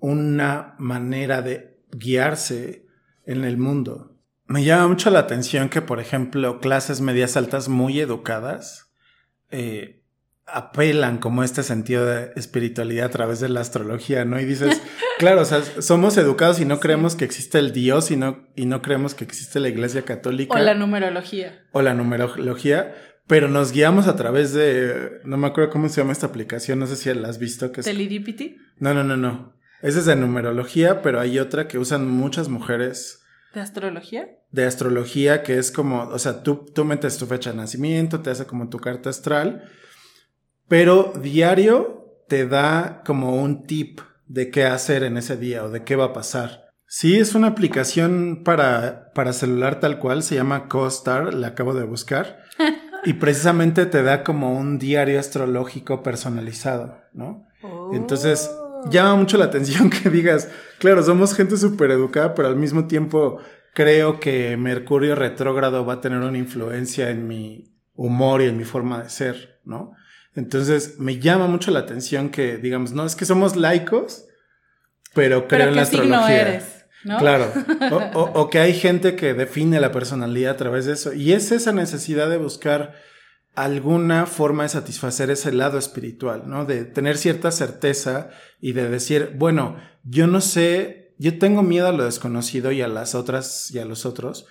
Una 0.00 0.74
manera 0.78 1.40
de 1.40 1.78
guiarse 1.90 2.86
en 3.24 3.44
el 3.44 3.56
mundo. 3.56 4.14
Me 4.46 4.64
llama 4.64 4.88
mucho 4.88 5.10
la 5.10 5.20
atención 5.20 5.68
que, 5.68 5.82
por 5.82 6.00
ejemplo, 6.00 6.60
clases 6.60 7.00
medias 7.00 7.36
altas 7.36 7.68
muy 7.68 8.00
educadas, 8.00 8.90
eh, 9.50 9.97
apelan 10.52 11.18
como 11.18 11.42
este 11.42 11.62
sentido 11.62 12.06
de 12.06 12.32
espiritualidad 12.36 13.06
a 13.06 13.10
través 13.10 13.40
de 13.40 13.48
la 13.48 13.60
astrología, 13.60 14.24
¿no? 14.24 14.40
Y 14.40 14.44
dices, 14.44 14.80
claro, 15.18 15.42
o 15.42 15.44
sea, 15.44 15.62
somos 15.80 16.16
educados 16.16 16.60
y 16.60 16.64
no 16.64 16.80
creemos 16.80 17.16
que 17.16 17.24
existe 17.24 17.58
el 17.58 17.72
Dios 17.72 18.10
y 18.10 18.16
no, 18.16 18.46
y 18.56 18.66
no 18.66 18.82
creemos 18.82 19.14
que 19.14 19.24
existe 19.24 19.60
la 19.60 19.68
Iglesia 19.68 20.02
Católica. 20.02 20.54
O 20.54 20.58
la 20.58 20.74
numerología. 20.74 21.64
O 21.72 21.82
la 21.82 21.94
numerología, 21.94 22.94
pero 23.26 23.48
nos 23.48 23.72
guiamos 23.72 24.08
a 24.08 24.16
través 24.16 24.52
de, 24.54 25.20
no 25.24 25.36
me 25.36 25.48
acuerdo 25.48 25.70
cómo 25.70 25.88
se 25.88 26.00
llama 26.00 26.12
esta 26.12 26.26
aplicación, 26.26 26.78
no 26.78 26.86
sé 26.86 26.96
si 26.96 27.12
la 27.12 27.28
has 27.28 27.38
visto. 27.38 27.70
Que 27.72 27.80
es... 27.80 27.86
¿Telidipity? 27.86 28.56
No, 28.78 28.94
no, 28.94 29.04
no, 29.04 29.16
no. 29.16 29.54
Esa 29.82 30.00
es 30.00 30.06
de 30.06 30.16
numerología, 30.16 31.02
pero 31.02 31.20
hay 31.20 31.38
otra 31.38 31.68
que 31.68 31.78
usan 31.78 32.08
muchas 32.08 32.48
mujeres. 32.48 33.22
¿De 33.54 33.60
astrología? 33.60 34.28
De 34.50 34.64
astrología, 34.64 35.42
que 35.42 35.58
es 35.58 35.70
como, 35.70 36.02
o 36.08 36.18
sea, 36.18 36.42
tú, 36.42 36.66
tú 36.74 36.84
metes 36.84 37.18
tu 37.18 37.26
fecha 37.26 37.50
de 37.50 37.56
nacimiento, 37.56 38.20
te 38.20 38.30
hace 38.30 38.46
como 38.46 38.68
tu 38.68 38.78
carta 38.78 39.10
astral 39.10 39.70
pero 40.68 41.12
diario 41.20 42.22
te 42.28 42.46
da 42.46 43.02
como 43.04 43.36
un 43.36 43.66
tip 43.66 44.00
de 44.26 44.50
qué 44.50 44.64
hacer 44.64 45.02
en 45.02 45.16
ese 45.16 45.36
día 45.36 45.64
o 45.64 45.70
de 45.70 45.82
qué 45.82 45.96
va 45.96 46.06
a 46.06 46.12
pasar. 46.12 46.68
Sí, 46.86 47.18
es 47.18 47.34
una 47.34 47.48
aplicación 47.48 48.42
para, 48.44 49.12
para 49.14 49.32
celular 49.32 49.80
tal 49.80 49.98
cual, 49.98 50.22
se 50.22 50.36
llama 50.36 50.68
CoStar, 50.68 51.34
la 51.34 51.48
acabo 51.48 51.74
de 51.74 51.84
buscar. 51.84 52.38
y 53.04 53.14
precisamente 53.14 53.86
te 53.86 54.02
da 54.02 54.24
como 54.24 54.58
un 54.58 54.78
diario 54.78 55.20
astrológico 55.20 56.02
personalizado, 56.02 56.98
¿no? 57.12 57.46
Entonces, 57.92 58.50
oh. 58.52 58.88
llama 58.90 59.16
mucho 59.16 59.36
la 59.36 59.46
atención 59.46 59.90
que 59.90 60.10
digas, 60.10 60.50
claro, 60.78 61.02
somos 61.02 61.34
gente 61.34 61.56
súper 61.56 61.90
educada, 61.90 62.34
pero 62.34 62.48
al 62.48 62.56
mismo 62.56 62.86
tiempo 62.86 63.38
creo 63.74 64.18
que 64.18 64.56
Mercurio 64.56 65.14
retrógrado 65.14 65.84
va 65.84 65.94
a 65.94 66.00
tener 66.00 66.20
una 66.20 66.38
influencia 66.38 67.10
en 67.10 67.26
mi 67.26 67.74
humor 67.94 68.42
y 68.42 68.46
en 68.46 68.56
mi 68.56 68.64
forma 68.64 69.02
de 69.02 69.10
ser, 69.10 69.60
¿no? 69.64 69.92
Entonces 70.38 71.00
me 71.00 71.18
llama 71.18 71.48
mucho 71.48 71.72
la 71.72 71.80
atención 71.80 72.30
que, 72.30 72.58
digamos, 72.58 72.92
no 72.92 73.04
es 73.04 73.16
que 73.16 73.24
somos 73.24 73.56
laicos, 73.56 74.26
pero 75.12 75.48
creo 75.48 75.68
en 75.68 75.74
la 75.74 75.82
astrología. 75.82 76.40
Eres, 76.40 76.84
¿no? 77.02 77.18
Claro. 77.18 77.52
O, 78.14 78.48
que 78.48 78.60
hay 78.60 78.72
gente 78.72 79.16
que 79.16 79.34
define 79.34 79.80
la 79.80 79.90
personalidad 79.90 80.52
a 80.52 80.56
través 80.56 80.86
de 80.86 80.92
eso. 80.92 81.12
Y 81.12 81.32
es 81.32 81.50
esa 81.50 81.72
necesidad 81.72 82.30
de 82.30 82.36
buscar 82.36 82.94
alguna 83.56 84.26
forma 84.26 84.62
de 84.62 84.68
satisfacer 84.68 85.28
ese 85.30 85.50
lado 85.50 85.76
espiritual, 85.76 86.44
¿no? 86.46 86.64
De 86.64 86.84
tener 86.84 87.18
cierta 87.18 87.50
certeza 87.50 88.30
y 88.60 88.74
de 88.74 88.88
decir, 88.88 89.32
bueno, 89.34 89.76
yo 90.04 90.28
no 90.28 90.40
sé, 90.40 91.16
yo 91.18 91.36
tengo 91.40 91.64
miedo 91.64 91.88
a 91.88 91.92
lo 91.92 92.04
desconocido 92.04 92.70
y 92.70 92.80
a 92.80 92.86
las 92.86 93.16
otras 93.16 93.72
y 93.72 93.80
a 93.80 93.84
los 93.84 94.06
otros, 94.06 94.46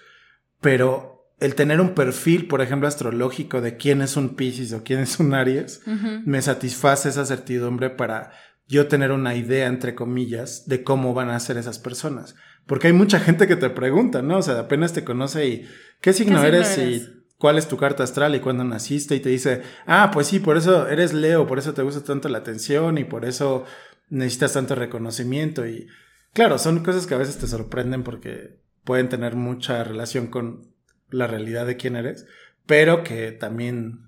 pero 0.60 1.17
el 1.40 1.56
tener 1.56 1.80
un 1.80 1.94
perfil, 1.94 2.48
por 2.48 2.62
ejemplo, 2.62 2.88
astrológico 2.88 3.62
de 3.62 3.78
quién 3.78 4.02
es 4.02 4.18
un 4.18 4.36
Pisces 4.36 4.74
o 4.74 4.84
quién 4.84 5.00
es 5.00 5.20
un 5.20 5.34
Aries, 5.34 5.82
me 6.26 6.42
satisface 6.42 7.10
esa 7.10 7.26
certidumbre 7.26 7.90
para 7.90 8.32
yo 8.68 8.88
tener 8.88 9.12
una 9.12 9.36
idea, 9.36 9.68
entre 9.68 9.96
comillas, 9.96 10.68
de 10.68 10.84
cómo 10.84 11.14
van 11.14 11.30
a 11.30 11.40
ser 11.40 11.58
esas 11.58 11.80
personas. 11.80 12.36
Porque 12.66 12.88
hay 12.88 12.94
mucha 12.94 13.20
gente 13.20 13.48
que 13.48 13.56
te 13.56 13.70
pregunta, 13.70 14.22
¿no? 14.22 14.40
O 14.40 14.42
sea, 14.42 14.60
apenas 14.60 14.94
te 14.94 15.04
conoce 15.04 15.48
y 15.48 15.68
¿qué 16.02 16.12
signo, 16.12 16.44
eres? 16.44 16.78
y 16.78 17.18
cuál 17.38 17.58
es 17.58 17.68
tu 17.68 17.78
carta 17.78 18.04
astral 18.04 18.36
y 18.36 18.40
cuándo 18.40 18.64
naciste 18.64 19.16
y 19.16 19.20
te 19.20 19.30
dice, 19.30 19.62
ah, 19.86 20.10
pues 20.12 20.28
sí, 20.28 20.40
por 20.40 20.58
eso 20.58 20.88
eres 20.88 21.14
Leo, 21.14 21.48
por 21.48 21.60
eso 21.60 21.74
te 21.74 21.84
gusta 21.84 22.04
tanto 22.04 22.30
la 22.30 22.40
atención 22.40 22.98
y 22.98 23.04
por 23.04 23.26
eso 23.26 23.64
necesitas 24.10 24.54
tanto 24.54 24.76
reconocimiento 24.76 25.68
y 25.68 25.88
claro, 26.34 26.58
son 26.58 26.84
cosas 26.84 27.06
que 27.06 27.14
a 27.14 27.20
veces 27.20 27.38
te 27.38 27.48
sorprenden 27.48 28.04
porque 28.04 28.60
pueden 28.84 29.10
tener 29.10 29.36
mucha 29.36 29.84
relación 29.84 30.28
con 30.28 30.77
la 31.10 31.28
realidad 31.28 31.66
de 31.66 31.78
quién 31.78 31.96
eres, 31.96 32.26
pero 32.66 33.04
que 33.04 33.32
también 33.32 34.08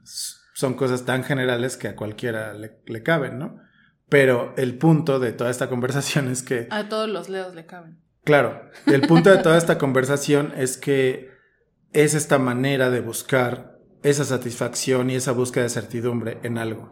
son 0.53 0.74
cosas 0.74 1.06
tan 1.06 1.24
generales 1.24 1.77
que 1.77 1.88
a 1.88 1.96
cualquiera 1.96 2.53
le, 2.53 3.03
caben, 3.03 3.39
¿no? 3.39 3.60
Pero 4.10 4.53
el 4.58 4.77
punto 4.77 5.20
de 5.20 5.32
toda 5.32 5.50
esta 5.50 5.70
conversación 5.70 6.29
es 6.29 6.44
que... 6.44 6.68
A 6.70 6.89
todos 6.89 7.08
los 7.08 7.29
leos 7.29 7.56
le 7.56 7.65
caben. 7.65 8.00
Claro, 8.25 8.70
el 8.86 9.01
punto 9.01 9.29
de 9.29 9.38
toda 9.38 9.58
esta 9.60 9.77
conversación 9.77 10.53
es 10.58 10.77
que 10.77 11.29
es 11.94 12.13
esta 12.13 12.39
manera 12.39 12.89
de 12.89 13.00
buscar 13.00 13.77
esa 14.03 14.25
satisfacción 14.25 15.10
y 15.10 15.15
esa 15.15 15.32
búsqueda 15.32 15.63
de 15.63 15.70
certidumbre 15.70 16.39
en 16.44 16.58
algo. 16.58 16.89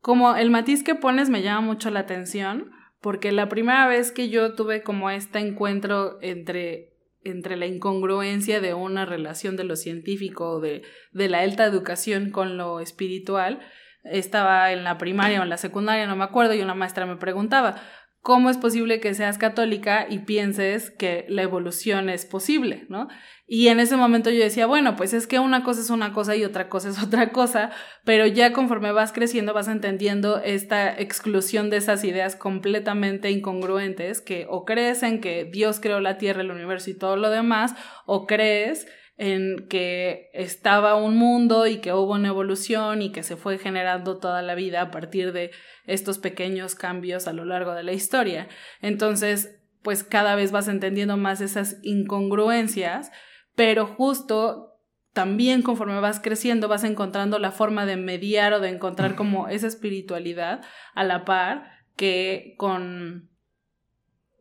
Como 0.00 0.34
el 0.34 0.50
matiz 0.50 0.82
que 0.82 0.94
pones 0.94 1.30
me 1.30 1.42
llama 1.42 1.60
mucho 1.60 1.90
la 1.90 2.00
atención, 2.00 2.70
porque 3.00 3.32
la 3.32 3.48
primera 3.48 3.86
vez 3.86 4.12
que 4.12 4.28
yo 4.28 4.54
tuve 4.54 4.82
como 4.82 5.10
este 5.10 5.38
encuentro 5.38 6.18
entre 6.22 6.91
entre 7.24 7.56
la 7.56 7.66
incongruencia 7.66 8.60
de 8.60 8.74
una 8.74 9.04
relación 9.04 9.56
de 9.56 9.64
lo 9.64 9.76
científico 9.76 10.60
de, 10.60 10.82
de 11.12 11.28
la 11.28 11.40
alta 11.40 11.64
educación 11.64 12.30
con 12.30 12.56
lo 12.56 12.80
espiritual. 12.80 13.60
Estaba 14.04 14.72
en 14.72 14.82
la 14.82 14.98
primaria 14.98 15.40
o 15.40 15.42
en 15.44 15.48
la 15.48 15.56
secundaria, 15.56 16.06
no 16.06 16.16
me 16.16 16.24
acuerdo, 16.24 16.54
y 16.54 16.60
una 16.60 16.74
maestra 16.74 17.06
me 17.06 17.16
preguntaba, 17.16 17.80
¿cómo 18.22 18.50
es 18.50 18.56
posible 18.56 19.00
que 19.00 19.14
seas 19.14 19.36
católica 19.36 20.06
y 20.08 20.20
pienses 20.20 20.90
que 20.90 21.26
la 21.28 21.42
evolución 21.42 22.08
es 22.08 22.24
posible, 22.24 22.86
¿no? 22.88 23.08
Y 23.48 23.68
en 23.68 23.80
ese 23.80 23.96
momento 23.96 24.30
yo 24.30 24.38
decía, 24.38 24.66
bueno, 24.66 24.96
pues 24.96 25.12
es 25.12 25.26
que 25.26 25.40
una 25.40 25.64
cosa 25.64 25.80
es 25.80 25.90
una 25.90 26.12
cosa 26.12 26.36
y 26.36 26.44
otra 26.44 26.68
cosa 26.68 26.88
es 26.88 27.02
otra 27.02 27.32
cosa, 27.32 27.70
pero 28.04 28.26
ya 28.26 28.52
conforme 28.52 28.92
vas 28.92 29.12
creciendo 29.12 29.52
vas 29.52 29.68
entendiendo 29.68 30.38
esta 30.38 30.98
exclusión 30.98 31.68
de 31.68 31.78
esas 31.78 32.04
ideas 32.04 32.36
completamente 32.36 33.30
incongruentes 33.30 34.20
que 34.20 34.46
o 34.48 34.64
crees 34.64 35.02
en 35.02 35.20
que 35.20 35.44
Dios 35.44 35.80
creó 35.80 36.00
la 36.00 36.16
tierra, 36.16 36.42
el 36.42 36.52
universo 36.52 36.90
y 36.90 36.94
todo 36.94 37.16
lo 37.16 37.28
demás, 37.28 37.74
o 38.06 38.26
crees 38.26 38.86
en 39.16 39.68
que 39.68 40.30
estaba 40.32 40.96
un 40.96 41.16
mundo 41.16 41.66
y 41.66 41.78
que 41.78 41.92
hubo 41.92 42.12
una 42.14 42.28
evolución 42.28 43.02
y 43.02 43.12
que 43.12 43.22
se 43.22 43.36
fue 43.36 43.58
generando 43.58 44.18
toda 44.18 44.42
la 44.42 44.54
vida 44.54 44.80
a 44.80 44.90
partir 44.90 45.32
de 45.32 45.50
estos 45.86 46.18
pequeños 46.18 46.74
cambios 46.74 47.28
a 47.28 47.32
lo 47.32 47.44
largo 47.44 47.74
de 47.74 47.82
la 47.82 47.92
historia. 47.92 48.48
Entonces, 48.80 49.58
pues 49.82 50.04
cada 50.04 50.34
vez 50.34 50.52
vas 50.52 50.68
entendiendo 50.68 51.16
más 51.16 51.40
esas 51.40 51.78
incongruencias, 51.82 53.10
pero 53.54 53.86
justo 53.86 54.72
también 55.12 55.62
conforme 55.62 56.00
vas 56.00 56.20
creciendo 56.20 56.68
vas 56.68 56.84
encontrando 56.84 57.38
la 57.38 57.52
forma 57.52 57.84
de 57.84 57.96
mediar 57.96 58.54
o 58.54 58.60
de 58.60 58.70
encontrar 58.70 59.14
como 59.14 59.48
esa 59.48 59.66
espiritualidad 59.66 60.62
a 60.94 61.04
la 61.04 61.24
par 61.24 61.70
que 61.96 62.54
con 62.56 63.31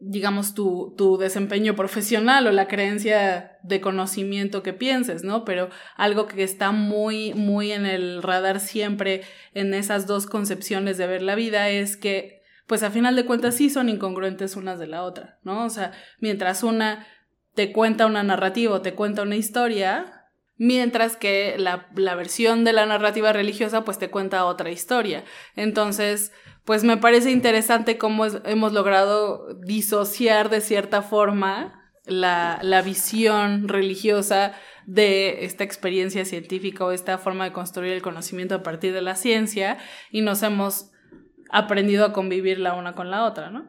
digamos, 0.02 0.56
tu, 0.56 0.96
tu, 0.98 1.18
desempeño 1.18 1.76
profesional 1.76 2.48
o 2.48 2.52
la 2.52 2.68
creencia 2.68 3.60
de 3.62 3.82
conocimiento 3.82 4.64
que 4.64 4.74
pienses, 4.74 5.24
¿no? 5.24 5.46
Pero 5.46 5.70
algo 5.96 6.26
que 6.26 6.44
está 6.44 6.72
muy, 6.72 7.36
muy 7.36 7.72
en 7.72 7.86
el 7.86 8.24
radar 8.24 8.60
siempre 8.60 9.22
en 9.54 9.76
esas 9.76 10.08
dos 10.08 10.26
concepciones 10.26 10.98
de 10.98 11.06
ver 11.06 11.22
la 11.22 11.36
vida 11.36 11.70
es 11.70 11.98
que, 11.98 12.42
pues 12.66 12.82
a 12.82 12.90
final 12.90 13.16
de 13.16 13.26
cuentas 13.26 13.56
sí 13.56 13.70
son 13.70 13.90
incongruentes 13.90 14.56
unas 14.56 14.80
de 14.80 14.88
la 14.88 15.04
otra, 15.04 15.40
¿no? 15.44 15.66
O 15.66 15.70
sea, 15.70 15.92
mientras 16.20 16.64
una 16.64 17.06
te 17.54 17.72
cuenta 17.72 18.08
una 18.08 18.24
narrativa 18.24 18.76
o 18.76 18.82
te 18.82 18.96
cuenta 18.96 19.22
una 19.22 19.36
historia, 19.36 20.21
mientras 20.62 21.16
que 21.16 21.56
la, 21.58 21.88
la 21.96 22.14
versión 22.14 22.64
de 22.64 22.72
la 22.72 22.86
narrativa 22.86 23.34
religiosa 23.34 23.84
pues 23.84 23.98
te 23.98 24.12
cuenta 24.12 24.46
otra 24.46 24.70
historia. 24.70 25.24
Entonces, 25.56 26.32
pues 26.66 26.84
me 26.84 26.98
parece 26.98 27.32
interesante 27.32 27.98
cómo 27.98 28.28
hemos 28.28 28.72
logrado 28.72 29.56
disociar 29.56 30.52
de 30.52 30.62
cierta 30.62 31.02
forma 31.02 31.92
la, 32.06 32.60
la, 32.62 32.84
visión 32.84 33.70
religiosa 33.70 34.54
de 34.86 35.46
esta 35.46 35.64
experiencia 35.64 36.26
científica 36.26 36.86
o 36.86 36.92
esta 36.92 37.18
forma 37.18 37.46
de 37.46 37.54
construir 37.54 37.94
el 37.94 38.04
conocimiento 38.04 38.54
a 38.54 38.62
partir 38.62 38.94
de 38.94 39.02
la 39.02 39.16
ciencia 39.16 39.80
y 40.12 40.22
nos 40.22 40.44
hemos 40.44 40.92
aprendido 41.50 42.06
a 42.06 42.14
convivir 42.14 42.60
la 42.60 42.76
una 42.76 42.94
con 42.94 43.10
la 43.10 43.24
otra, 43.26 43.50
¿no? 43.50 43.68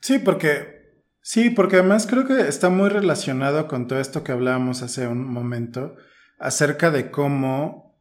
Sí, 0.00 0.18
porque 0.18 1.04
sí, 1.20 1.50
porque 1.50 1.76
además 1.76 2.08
creo 2.08 2.26
que 2.26 2.48
está 2.48 2.68
muy 2.68 2.88
relacionado 2.88 3.68
con 3.68 3.86
todo 3.86 4.00
esto 4.00 4.24
que 4.24 4.32
hablábamos 4.32 4.82
hace 4.82 5.06
un 5.06 5.24
momento 5.24 5.94
acerca 6.42 6.90
de 6.90 7.10
cómo 7.10 7.92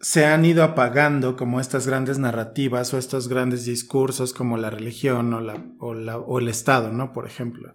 se 0.00 0.26
han 0.26 0.44
ido 0.44 0.64
apagando 0.64 1.36
como 1.36 1.60
estas 1.60 1.86
grandes 1.86 2.18
narrativas 2.18 2.92
o 2.92 2.98
estos 2.98 3.28
grandes 3.28 3.64
discursos 3.64 4.34
como 4.34 4.56
la 4.56 4.70
religión 4.70 5.32
o, 5.32 5.40
la, 5.40 6.18
o, 6.18 6.38
el 6.38 6.48
Estado, 6.48 6.92
¿no? 6.92 7.12
Por 7.12 7.26
ejemplo. 7.26 7.74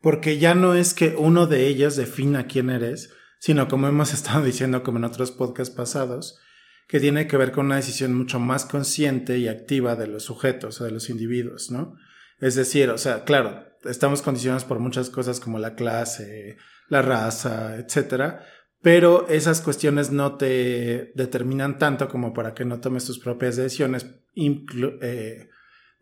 Porque 0.00 0.38
ya 0.38 0.54
no 0.54 0.74
es 0.74 0.94
que 0.94 1.16
uno 1.18 1.46
de 1.46 1.66
ellos 1.66 1.96
defina 1.96 2.46
quién 2.46 2.70
eres, 2.70 3.12
sino 3.38 3.68
como 3.68 3.88
hemos 3.88 4.12
estado 4.14 4.44
diciendo 4.44 4.82
como 4.82 4.98
en 4.98 5.04
otros 5.04 5.30
podcasts 5.32 5.74
pasados, 5.74 6.38
que 6.86 7.00
tiene 7.00 7.26
que 7.26 7.36
ver 7.36 7.50
con 7.50 7.66
una 7.66 7.76
decisión 7.76 8.14
mucho 8.14 8.38
más 8.38 8.66
consciente 8.66 9.38
y 9.38 9.48
activa 9.48 9.96
de 9.96 10.06
los 10.06 10.24
sujetos 10.24 10.80
o 10.80 10.84
de 10.84 10.90
los 10.90 11.08
individuos, 11.10 11.70
¿no? 11.70 11.96
Es 12.40 12.56
decir, 12.56 12.90
o 12.90 12.98
sea, 12.98 13.24
claro, 13.24 13.64
estamos 13.84 14.20
condicionados 14.20 14.64
por 14.64 14.80
muchas 14.80 15.10
cosas 15.10 15.40
como 15.40 15.58
la 15.58 15.74
clase, 15.74 16.58
la 16.88 17.02
raza, 17.02 17.76
etcétera, 17.76 18.44
pero 18.82 19.28
esas 19.28 19.62
cuestiones 19.62 20.10
no 20.10 20.36
te 20.36 21.12
determinan 21.14 21.78
tanto 21.78 22.08
como 22.08 22.34
para 22.34 22.52
que 22.52 22.66
no 22.66 22.80
tomes 22.80 23.06
tus 23.06 23.18
propias 23.18 23.56
decisiones, 23.56 24.06
eh, 24.36 25.48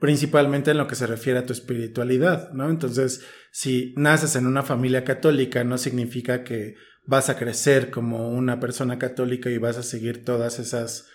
principalmente 0.00 0.72
en 0.72 0.78
lo 0.78 0.88
que 0.88 0.96
se 0.96 1.06
refiere 1.06 1.38
a 1.38 1.46
tu 1.46 1.52
espiritualidad, 1.52 2.50
¿no? 2.52 2.68
Entonces, 2.68 3.24
si 3.52 3.94
naces 3.96 4.34
en 4.34 4.48
una 4.48 4.64
familia 4.64 5.04
católica, 5.04 5.62
no 5.62 5.78
significa 5.78 6.42
que 6.42 6.74
vas 7.04 7.28
a 7.30 7.36
crecer 7.36 7.90
como 7.90 8.30
una 8.30 8.58
persona 8.58 8.98
católica 8.98 9.48
y 9.48 9.58
vas 9.58 9.78
a 9.78 9.84
seguir 9.84 10.24
todas 10.24 10.58
esas 10.58 11.08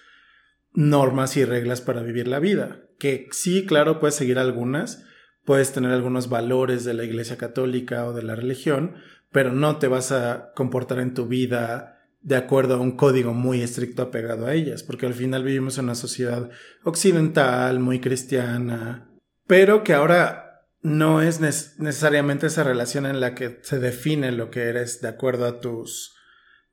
normas 0.71 1.35
y 1.35 1.43
reglas 1.43 1.81
para 1.81 2.01
vivir 2.01 2.29
la 2.29 2.39
vida. 2.39 2.87
Que 2.97 3.27
sí, 3.31 3.65
claro, 3.65 3.99
puedes 3.99 4.15
seguir 4.15 4.39
algunas, 4.39 5.03
puedes 5.47 5.71
tener 5.71 5.93
algunos 5.93 6.27
valores 6.27 6.83
de 6.83 6.93
la 6.93 7.05
Iglesia 7.05 7.37
Católica 7.37 8.05
o 8.05 8.11
de 8.11 8.21
la 8.21 8.35
religión, 8.35 8.95
pero 9.31 9.53
no 9.53 9.77
te 9.77 9.87
vas 9.87 10.11
a 10.11 10.51
comportar 10.53 10.99
en 10.99 11.13
tu 11.13 11.25
vida 11.25 12.09
de 12.19 12.35
acuerdo 12.35 12.75
a 12.75 12.81
un 12.81 12.97
código 12.97 13.33
muy 13.33 13.61
estricto 13.61 14.01
apegado 14.01 14.45
a 14.45 14.53
ellas, 14.53 14.83
porque 14.83 15.05
al 15.05 15.13
final 15.13 15.45
vivimos 15.45 15.77
en 15.77 15.85
una 15.85 15.95
sociedad 15.95 16.49
occidental, 16.83 17.79
muy 17.79 18.01
cristiana, 18.01 19.09
pero 19.47 19.85
que 19.85 19.93
ahora 19.93 20.65
no 20.81 21.21
es 21.21 21.39
necesariamente 21.39 22.47
esa 22.47 22.65
relación 22.65 23.05
en 23.05 23.21
la 23.21 23.33
que 23.33 23.59
se 23.61 23.79
define 23.79 24.33
lo 24.33 24.51
que 24.51 24.63
eres 24.63 24.99
de 24.99 25.07
acuerdo 25.07 25.45
a 25.45 25.61
tus 25.61 26.13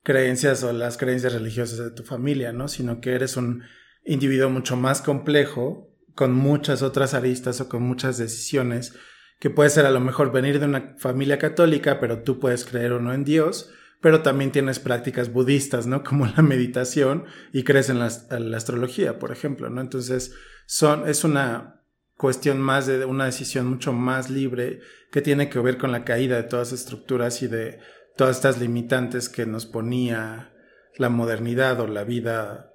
creencias 0.03 0.65
o 0.65 0.73
las 0.73 0.97
creencias 0.97 1.31
religiosas 1.31 1.79
de 1.79 1.91
tu 1.91 2.03
familia, 2.03 2.51
¿no? 2.51 2.67
Sino 2.67 2.99
que 2.99 3.13
eres 3.13 3.37
un 3.37 3.63
individuo 4.03 4.49
mucho 4.49 4.75
más 4.75 5.01
complejo, 5.01 5.94
con 6.15 6.33
muchas 6.33 6.81
otras 6.81 7.13
aristas 7.13 7.61
o 7.61 7.69
con 7.69 7.83
muchas 7.83 8.17
decisiones, 8.17 8.93
que 9.39 9.49
puede 9.49 9.69
ser 9.69 9.85
a 9.85 9.91
lo 9.91 9.99
mejor 9.99 10.31
venir 10.31 10.59
de 10.59 10.65
una 10.65 10.95
familia 10.97 11.37
católica, 11.37 11.99
pero 11.99 12.23
tú 12.23 12.39
puedes 12.39 12.65
creer 12.65 12.93
o 12.93 13.01
no 13.01 13.13
en 13.13 13.25
Dios, 13.25 13.69
pero 14.01 14.21
también 14.21 14.51
tienes 14.51 14.79
prácticas 14.79 15.31
budistas, 15.31 15.87
¿no? 15.87 16.03
Como 16.05 16.25
la 16.25 16.41
meditación 16.41 17.25
y 17.51 17.63
crees 17.63 17.89
en 17.89 17.99
la, 17.99 18.07
astrología, 18.55 19.19
por 19.19 19.31
ejemplo, 19.31 19.69
¿no? 19.69 19.81
Entonces, 19.81 20.33
son, 20.65 21.07
es 21.07 21.23
una 21.23 21.81
cuestión 22.17 22.61
más 22.61 22.87
de 22.87 23.03
una 23.03 23.25
decisión 23.25 23.67
mucho 23.67 23.91
más 23.91 24.29
libre 24.29 24.79
que 25.11 25.21
tiene 25.21 25.49
que 25.49 25.59
ver 25.59 25.77
con 25.77 25.91
la 25.91 26.05
caída 26.05 26.37
de 26.37 26.43
todas 26.43 26.71
las 26.71 26.79
estructuras 26.79 27.41
y 27.41 27.47
de 27.47 27.79
todas 28.15 28.37
estas 28.37 28.59
limitantes 28.59 29.27
que 29.27 29.45
nos 29.45 29.65
ponía 29.65 30.53
la 30.97 31.09
modernidad 31.09 31.81
o 31.81 31.87
la 31.87 32.05
vida 32.05 32.71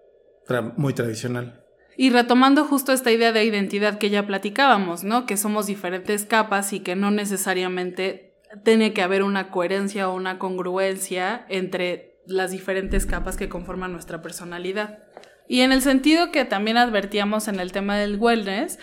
muy 0.76 0.92
tradicional. 0.92 1.64
Y 2.00 2.08
retomando 2.08 2.64
justo 2.64 2.92
esta 2.92 3.12
idea 3.12 3.30
de 3.30 3.44
identidad 3.44 3.98
que 3.98 4.08
ya 4.08 4.26
platicábamos, 4.26 5.04
¿no? 5.04 5.26
Que 5.26 5.36
somos 5.36 5.66
diferentes 5.66 6.24
capas 6.24 6.72
y 6.72 6.80
que 6.80 6.96
no 6.96 7.10
necesariamente 7.10 8.32
tiene 8.64 8.94
que 8.94 9.02
haber 9.02 9.22
una 9.22 9.50
coherencia 9.50 10.08
o 10.08 10.14
una 10.14 10.38
congruencia 10.38 11.44
entre 11.50 12.16
las 12.24 12.52
diferentes 12.52 13.04
capas 13.04 13.36
que 13.36 13.50
conforman 13.50 13.92
nuestra 13.92 14.22
personalidad. 14.22 15.00
Y 15.46 15.60
en 15.60 15.72
el 15.72 15.82
sentido 15.82 16.32
que 16.32 16.46
también 16.46 16.78
advertíamos 16.78 17.48
en 17.48 17.60
el 17.60 17.70
tema 17.70 17.98
del 17.98 18.16
wellness, 18.16 18.78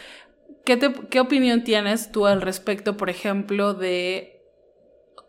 ¿qué, 0.64 0.78
qué 1.10 1.20
opinión 1.20 1.64
tienes 1.64 2.12
tú 2.12 2.28
al 2.28 2.44
respecto, 2.44 2.98
por 2.98 3.10
ejemplo, 3.10 3.74
de 3.74 4.44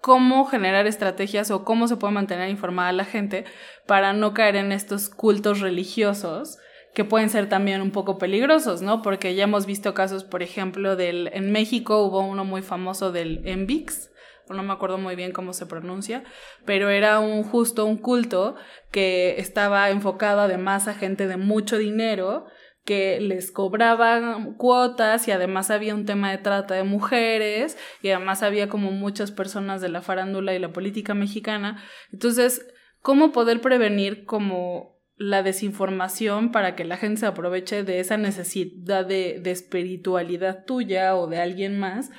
cómo 0.03 0.45
generar 0.45 0.87
estrategias 0.87 1.51
o 1.51 1.65
cómo 1.65 1.89
se 1.89 1.97
puede 1.97 2.13
mantener 2.13 2.51
informada 2.51 2.93
la 2.93 3.07
gente 3.07 3.47
para 3.87 4.13
no 4.13 4.35
caer 4.35 4.57
en 4.57 4.73
estos 4.73 5.09
cultos 5.09 5.61
religiosos 5.61 6.59
que 6.99 7.05
pueden 7.05 7.31
ser 7.31 7.49
también 7.49 7.81
un 7.81 7.93
poco 7.93 8.19
peligrosos, 8.19 8.83
¿no? 8.83 9.03
Porque 9.03 9.37
ya 9.37 9.45
hemos 9.45 9.67
visto 9.67 9.95
casos, 9.95 10.25
por 10.25 10.43
ejemplo, 10.43 10.97
del 10.97 11.31
en 11.33 11.53
México 11.53 12.03
hubo 12.03 12.19
uno 12.19 12.45
muy 12.45 12.61
famoso 12.61 13.13
del 13.13 13.41
Envix, 13.45 14.11
no 14.49 14.65
me 14.65 14.73
acuerdo 14.73 14.99
muy 14.99 15.15
bien 15.15 15.31
cómo 15.31 15.53
se 15.53 15.67
pronuncia, 15.67 16.25
pero 16.65 16.89
era 16.89 17.21
un 17.21 17.45
justo 17.45 17.85
un 17.85 17.99
culto 17.99 18.57
que 18.91 19.39
estaba 19.39 19.91
enfocado 19.91 20.41
además 20.41 20.89
a 20.89 20.95
gente 20.95 21.29
de 21.29 21.37
mucho 21.37 21.79
dinero 21.79 22.47
que 22.85 23.21
les 23.21 23.53
cobraban 23.53 24.55
cuotas 24.55 25.29
y 25.29 25.31
además 25.31 25.71
había 25.71 25.95
un 25.95 26.05
tema 26.05 26.33
de 26.33 26.39
trata 26.39 26.75
de 26.75 26.83
mujeres 26.83 27.79
y 28.03 28.09
además 28.09 28.43
había 28.43 28.69
como 28.69 28.91
muchas 28.91 29.31
personas 29.31 29.81
de 29.81 29.89
la 29.89 30.03
farándula 30.03 30.53
y 30.53 30.59
la 30.59 30.73
política 30.73 31.15
mexicana. 31.15 31.81
Entonces, 32.13 32.67
¿cómo 33.03 33.31
poder 33.31 33.61
prevenir 33.61 34.25
como 34.25 34.98
la 35.19 35.43
desinformación 35.43 36.53
para 36.53 36.77
que 36.77 36.85
la 36.85 36.97
gente 36.97 37.21
se 37.21 37.27
aproveche 37.27 37.83
de 37.83 38.01
esa 38.01 38.17
necesidad 38.17 39.05
de, 39.05 39.41
de 39.43 39.51
espiritualidad 39.51 40.65
tuya 40.65 41.17
o 41.17 41.27
de 41.27 41.41
alguien 41.41 41.79
más 41.79 42.11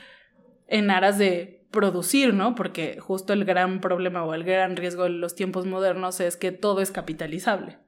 en 0.67 0.91
aras 0.91 1.17
de 1.17 1.65
producir, 1.71 2.33
¿no? 2.33 2.55
Porque 2.55 2.99
justo 2.99 3.33
el 3.33 3.45
gran 3.45 3.79
problema 3.79 4.23
o 4.23 4.33
el 4.33 4.43
gran 4.43 4.75
riesgo 4.75 5.03
de 5.03 5.11
los 5.11 5.35
tiempos 5.35 5.65
modernos 5.65 6.19
es 6.19 6.35
que 6.35 6.51
todo 6.51 6.81
es 6.81 6.91
capitalizable. 6.91 7.79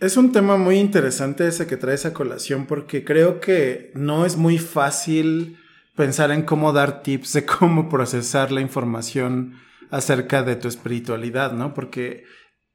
Es 0.00 0.16
un 0.16 0.32
tema 0.32 0.56
muy 0.56 0.76
interesante 0.76 1.46
ese 1.46 1.66
que 1.66 1.76
trae 1.76 1.94
esa 1.94 2.12
colación 2.12 2.66
porque 2.66 3.04
creo 3.04 3.40
que 3.40 3.92
no 3.94 4.24
es 4.24 4.36
muy 4.36 4.58
fácil 4.58 5.58
pensar 5.94 6.30
en 6.30 6.42
cómo 6.42 6.72
dar 6.72 7.02
tips 7.02 7.34
de 7.34 7.46
cómo 7.46 7.88
procesar 7.88 8.50
la 8.52 8.60
información 8.60 9.54
acerca 9.90 10.42
de 10.42 10.56
tu 10.56 10.68
espiritualidad, 10.68 11.52
¿no? 11.52 11.74
Porque 11.74 12.24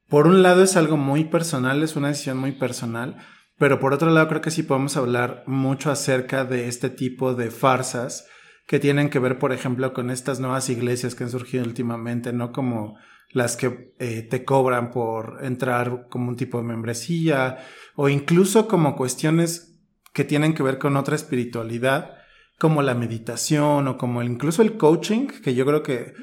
por 0.08 0.26
un 0.26 0.42
lado 0.42 0.62
es 0.62 0.76
algo 0.76 0.96
muy 0.96 1.24
personal, 1.24 1.82
es 1.82 1.96
una 1.96 2.08
decisión 2.08 2.38
muy 2.38 2.52
personal, 2.52 3.16
pero 3.58 3.80
por 3.80 3.92
otro 3.92 4.10
lado 4.10 4.28
creo 4.28 4.40
que 4.40 4.50
sí 4.50 4.62
podemos 4.62 4.96
hablar 4.96 5.42
mucho 5.46 5.90
acerca 5.90 6.44
de 6.44 6.68
este 6.68 6.90
tipo 6.90 7.34
de 7.34 7.50
farsas 7.50 8.26
que 8.66 8.78
tienen 8.78 9.10
que 9.10 9.18
ver, 9.18 9.38
por 9.38 9.52
ejemplo, 9.52 9.92
con 9.92 10.10
estas 10.10 10.40
nuevas 10.40 10.68
iglesias 10.68 11.14
que 11.14 11.24
han 11.24 11.30
surgido 11.30 11.64
últimamente, 11.64 12.32
¿no? 12.32 12.52
Como 12.52 12.96
las 13.32 13.56
que 13.56 13.94
eh, 13.98 14.22
te 14.22 14.44
cobran 14.44 14.90
por 14.90 15.38
entrar 15.42 16.06
como 16.08 16.28
un 16.28 16.36
tipo 16.36 16.58
de 16.58 16.64
membresía 16.64 17.58
o 17.94 18.08
incluso 18.08 18.68
como 18.68 18.96
cuestiones 18.96 19.78
que 20.12 20.24
tienen 20.24 20.54
que 20.54 20.62
ver 20.62 20.78
con 20.78 20.96
otra 20.96 21.16
espiritualidad, 21.16 22.16
como 22.58 22.82
la 22.82 22.94
meditación 22.94 23.86
o 23.88 23.98
como 23.98 24.22
incluso 24.22 24.62
el 24.62 24.76
coaching, 24.76 25.26
que 25.26 25.54
yo 25.54 25.66
creo 25.66 25.82
que 25.82 26.14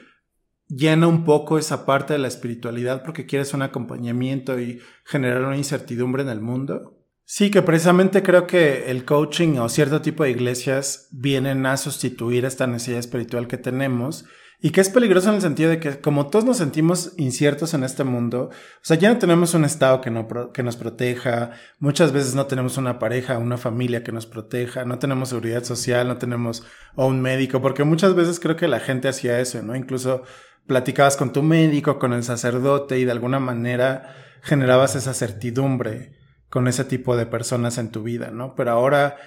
llena 0.76 1.08
un 1.08 1.24
poco 1.24 1.58
esa 1.58 1.86
parte 1.86 2.14
de 2.14 2.20
la 2.20 2.28
espiritualidad 2.28 3.04
porque 3.04 3.26
quieres 3.26 3.54
un 3.54 3.62
acompañamiento 3.62 4.60
y 4.60 4.82
generar 5.06 5.44
una 5.44 5.58
incertidumbre 5.58 6.24
en 6.24 6.30
el 6.30 6.42
mundo. 6.42 7.00
Sí, 7.26 7.52
que 7.52 7.62
precisamente 7.62 8.22
creo 8.22 8.48
que 8.48 8.92
el 8.92 9.06
coaching 9.06 9.58
o 9.58 9.70
cierto 9.70 10.02
tipo 10.02 10.24
de 10.24 10.32
iglesias 10.32 11.08
vienen 11.12 11.66
a 11.66 11.78
sustituir 11.78 12.46
esta 12.46 12.68
necesidad 12.68 13.00
espiritual 13.00 13.48
que 13.48 13.58
tenemos 13.58 14.26
y 14.60 14.70
que 14.70 14.82
es 14.82 14.89
peligroso 14.89 15.30
en 15.30 15.36
el 15.36 15.42
sentido 15.42 15.70
de 15.70 15.80
que 15.80 16.00
como 16.00 16.28
todos 16.28 16.46
nos 16.46 16.58
sentimos 16.58 17.13
inciertos 17.18 17.74
en 17.74 17.84
este 17.84 18.04
mundo, 18.04 18.50
o 18.52 18.82
sea, 18.82 18.98
ya 18.98 19.12
no 19.12 19.20
tenemos 19.20 19.54
un 19.54 19.66
Estado 19.66 20.02
que, 20.02 20.12
que 20.54 20.63
nos 20.63 20.76
proteja, 20.76 21.52
muchas 21.80 22.12
veces 22.12 22.36
no 22.36 22.46
tenemos 22.46 22.78
una 22.78 23.00
pareja, 23.00 23.38
una 23.38 23.58
familia 23.58 24.04
que 24.04 24.12
nos 24.12 24.26
proteja, 24.26 24.86
no 24.86 25.00
tenemos 25.00 25.30
seguridad 25.30 25.63
social, 25.63 26.08
no 26.08 26.18
tenemos 26.18 26.63
un 26.96 27.22
médico, 27.22 27.62
porque 27.62 27.84
muchas 27.84 28.16
veces 28.16 28.39
creo 28.39 28.56
que 28.56 28.68
la 28.68 28.80
gente 28.80 29.08
hacía 29.08 29.39
eso, 29.39 29.62
¿no? 29.62 29.76
Incluso 29.76 30.24
platicabas 30.68 31.18
con 31.18 31.34
tu 31.34 31.44
médico, 31.44 32.00
con 32.00 32.13
el 32.13 32.24
sacerdote 32.24 33.00
y 33.00 33.06
de 33.06 33.12
alguna 33.12 33.39
manera 33.39 34.16
generabas 34.42 34.96
esa 34.96 35.13
certidumbre 35.13 36.20
con 36.50 36.68
ese 36.68 36.86
tipo 36.86 37.18
de 37.18 37.26
personas 37.26 37.78
en 37.78 37.89
tu 37.89 38.04
vida, 38.04 38.30
¿no? 38.32 38.54
Pero 38.56 38.72
ahora 38.72 39.18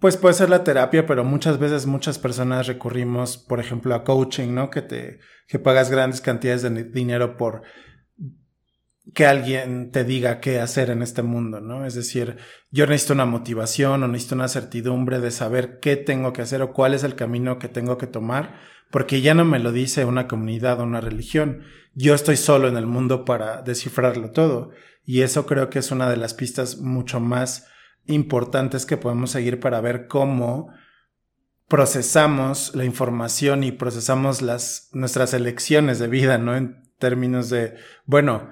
pues 0.00 0.16
puede 0.16 0.34
ser 0.34 0.48
la 0.48 0.64
terapia, 0.64 1.06
pero 1.06 1.24
muchas 1.24 1.58
veces 1.58 1.86
muchas 1.86 2.18
personas 2.18 2.66
recurrimos, 2.66 3.36
por 3.36 3.60
ejemplo, 3.60 3.94
a 3.94 4.02
coaching, 4.02 4.54
¿no? 4.54 4.70
Que 4.70 4.80
te, 4.82 5.20
que 5.46 5.58
pagas 5.58 5.90
grandes 5.90 6.22
cantidades 6.22 6.62
de 6.62 6.84
dinero 6.84 7.36
por 7.36 7.62
que 9.14 9.26
alguien 9.26 9.90
te 9.90 10.04
diga 10.04 10.40
qué 10.40 10.60
hacer 10.60 10.90
en 10.90 11.02
este 11.02 11.22
mundo, 11.22 11.60
¿no? 11.60 11.84
Es 11.84 11.94
decir, 11.94 12.36
yo 12.70 12.86
necesito 12.86 13.12
una 13.12 13.26
motivación 13.26 14.02
o 14.02 14.08
necesito 14.08 14.36
una 14.36 14.48
certidumbre 14.48 15.20
de 15.20 15.30
saber 15.30 15.80
qué 15.80 15.96
tengo 15.96 16.32
que 16.32 16.42
hacer 16.42 16.62
o 16.62 16.72
cuál 16.72 16.94
es 16.94 17.04
el 17.04 17.14
camino 17.14 17.58
que 17.58 17.68
tengo 17.68 17.98
que 17.98 18.06
tomar, 18.06 18.58
porque 18.90 19.20
ya 19.20 19.34
no 19.34 19.44
me 19.44 19.58
lo 19.58 19.72
dice 19.72 20.04
una 20.04 20.28
comunidad 20.28 20.80
o 20.80 20.84
una 20.84 21.00
religión. 21.00 21.62
Yo 21.94 22.14
estoy 22.14 22.36
solo 22.36 22.68
en 22.68 22.76
el 22.76 22.86
mundo 22.86 23.24
para 23.24 23.62
descifrarlo 23.62 24.30
todo. 24.30 24.70
Y 25.04 25.22
eso 25.22 25.44
creo 25.44 25.70
que 25.70 25.80
es 25.80 25.90
una 25.90 26.08
de 26.08 26.16
las 26.16 26.34
pistas 26.34 26.78
mucho 26.78 27.20
más 27.20 27.66
importantes 28.10 28.86
que 28.86 28.96
podemos 28.96 29.30
seguir 29.30 29.60
para 29.60 29.80
ver 29.80 30.06
cómo 30.06 30.72
procesamos 31.68 32.74
la 32.74 32.84
información 32.84 33.62
y 33.62 33.72
procesamos 33.72 34.42
las, 34.42 34.90
nuestras 34.92 35.32
elecciones 35.34 35.98
de 35.98 36.08
vida, 36.08 36.36
¿no? 36.36 36.56
En 36.56 36.82
términos 36.98 37.48
de, 37.48 37.76
bueno, 38.06 38.50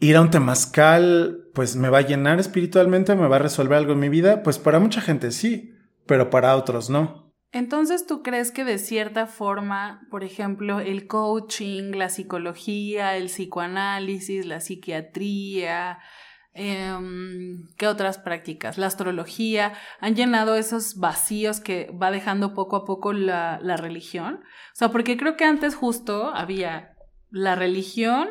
ir 0.00 0.16
a 0.16 0.22
un 0.22 0.30
temazcal, 0.30 1.48
pues 1.54 1.76
me 1.76 1.90
va 1.90 1.98
a 1.98 2.06
llenar 2.06 2.40
espiritualmente, 2.40 3.14
me 3.14 3.28
va 3.28 3.36
a 3.36 3.40
resolver 3.40 3.78
algo 3.78 3.92
en 3.92 4.00
mi 4.00 4.08
vida, 4.08 4.42
pues 4.42 4.58
para 4.58 4.78
mucha 4.78 5.00
gente 5.00 5.30
sí, 5.30 5.74
pero 6.06 6.30
para 6.30 6.56
otros 6.56 6.90
no. 6.90 7.34
Entonces, 7.52 8.06
¿tú 8.06 8.22
crees 8.22 8.50
que 8.50 8.64
de 8.64 8.78
cierta 8.78 9.26
forma, 9.26 10.06
por 10.10 10.24
ejemplo, 10.24 10.80
el 10.80 11.06
coaching, 11.06 11.92
la 11.92 12.08
psicología, 12.08 13.16
el 13.16 13.26
psicoanálisis, 13.26 14.44
la 14.44 14.60
psiquiatría, 14.60 15.98
Em, 16.58 17.66
¿Qué 17.76 17.86
otras 17.86 18.16
prácticas? 18.16 18.78
La 18.78 18.86
astrología 18.86 19.74
han 20.00 20.14
llenado 20.14 20.56
esos 20.56 20.96
vacíos 20.96 21.60
que 21.60 21.90
va 21.90 22.10
dejando 22.10 22.54
poco 22.54 22.76
a 22.76 22.84
poco 22.86 23.12
la, 23.12 23.60
la 23.62 23.76
religión. 23.76 24.40
O 24.72 24.74
sea, 24.74 24.88
porque 24.88 25.18
creo 25.18 25.36
que 25.36 25.44
antes 25.44 25.74
justo 25.74 26.34
había 26.34 26.96
la 27.30 27.56
religión 27.56 28.30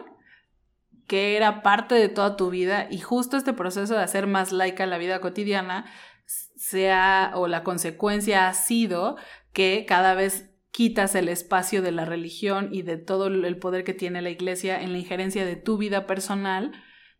que 1.07 1.37
era 1.37 1.61
parte 1.61 1.93
de 1.93 2.09
toda 2.09 2.35
tu 2.35 2.49
vida 2.49 2.87
y 2.89 2.97
justo 2.97 3.37
este 3.37 3.53
proceso 3.53 3.93
de 3.93 4.01
hacer 4.01 4.25
más 4.25 4.51
laica 4.51 4.87
la 4.87 4.97
vida 4.97 5.21
cotidiana 5.21 5.85
sea 6.25 7.31
o 7.35 7.47
la 7.47 7.63
consecuencia 7.63 8.47
ha 8.47 8.53
sido 8.55 9.17
que 9.53 9.85
cada 9.87 10.15
vez 10.15 10.49
quitas 10.71 11.13
el 11.13 11.29
espacio 11.29 11.83
de 11.83 11.91
la 11.91 12.05
religión 12.05 12.69
y 12.71 12.81
de 12.81 12.97
todo 12.97 13.27
el 13.27 13.57
poder 13.59 13.83
que 13.83 13.93
tiene 13.93 14.23
la 14.23 14.31
iglesia 14.31 14.81
en 14.81 14.93
la 14.93 14.97
injerencia 14.97 15.45
de 15.45 15.55
tu 15.55 15.77
vida 15.77 16.07
personal 16.07 16.71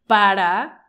para 0.08 0.85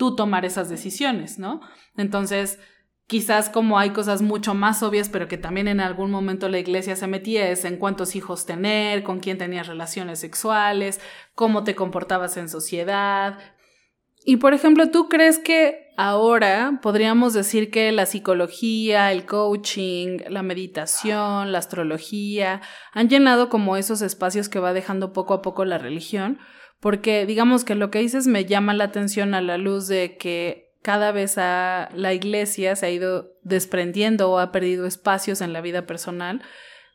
tú 0.00 0.16
tomar 0.16 0.46
esas 0.46 0.70
decisiones, 0.70 1.38
¿no? 1.38 1.60
Entonces, 1.94 2.58
quizás 3.06 3.50
como 3.50 3.78
hay 3.78 3.90
cosas 3.90 4.22
mucho 4.22 4.54
más 4.54 4.82
obvias, 4.82 5.10
pero 5.10 5.28
que 5.28 5.36
también 5.36 5.68
en 5.68 5.78
algún 5.78 6.10
momento 6.10 6.48
la 6.48 6.58
iglesia 6.58 6.96
se 6.96 7.06
metía, 7.06 7.50
es 7.50 7.66
en 7.66 7.76
cuántos 7.76 8.16
hijos 8.16 8.46
tener, 8.46 9.02
con 9.02 9.20
quién 9.20 9.36
tenías 9.36 9.66
relaciones 9.66 10.18
sexuales, 10.18 11.02
cómo 11.34 11.64
te 11.64 11.74
comportabas 11.74 12.38
en 12.38 12.48
sociedad. 12.48 13.38
Y 14.24 14.38
por 14.38 14.54
ejemplo, 14.54 14.90
¿tú 14.90 15.10
crees 15.10 15.38
que 15.38 15.92
ahora 15.98 16.78
podríamos 16.80 17.34
decir 17.34 17.70
que 17.70 17.92
la 17.92 18.06
psicología, 18.06 19.12
el 19.12 19.26
coaching, 19.26 20.20
la 20.30 20.42
meditación, 20.42 21.52
la 21.52 21.58
astrología 21.58 22.62
han 22.94 23.10
llenado 23.10 23.50
como 23.50 23.76
esos 23.76 24.00
espacios 24.00 24.48
que 24.48 24.60
va 24.60 24.72
dejando 24.72 25.12
poco 25.12 25.34
a 25.34 25.42
poco 25.42 25.66
la 25.66 25.76
religión? 25.76 26.38
Porque 26.80 27.26
digamos 27.26 27.64
que 27.64 27.74
lo 27.74 27.90
que 27.90 28.00
dices 28.00 28.26
me 28.26 28.46
llama 28.46 28.74
la 28.74 28.84
atención 28.84 29.34
a 29.34 29.40
la 29.40 29.58
luz 29.58 29.86
de 29.86 30.16
que 30.16 30.70
cada 30.82 31.12
vez 31.12 31.36
la 31.36 32.14
iglesia 32.14 32.74
se 32.74 32.86
ha 32.86 32.90
ido 32.90 33.34
desprendiendo 33.42 34.30
o 34.30 34.38
ha 34.38 34.50
perdido 34.50 34.86
espacios 34.86 35.42
en 35.42 35.52
la 35.52 35.60
vida 35.60 35.86
personal 35.86 36.42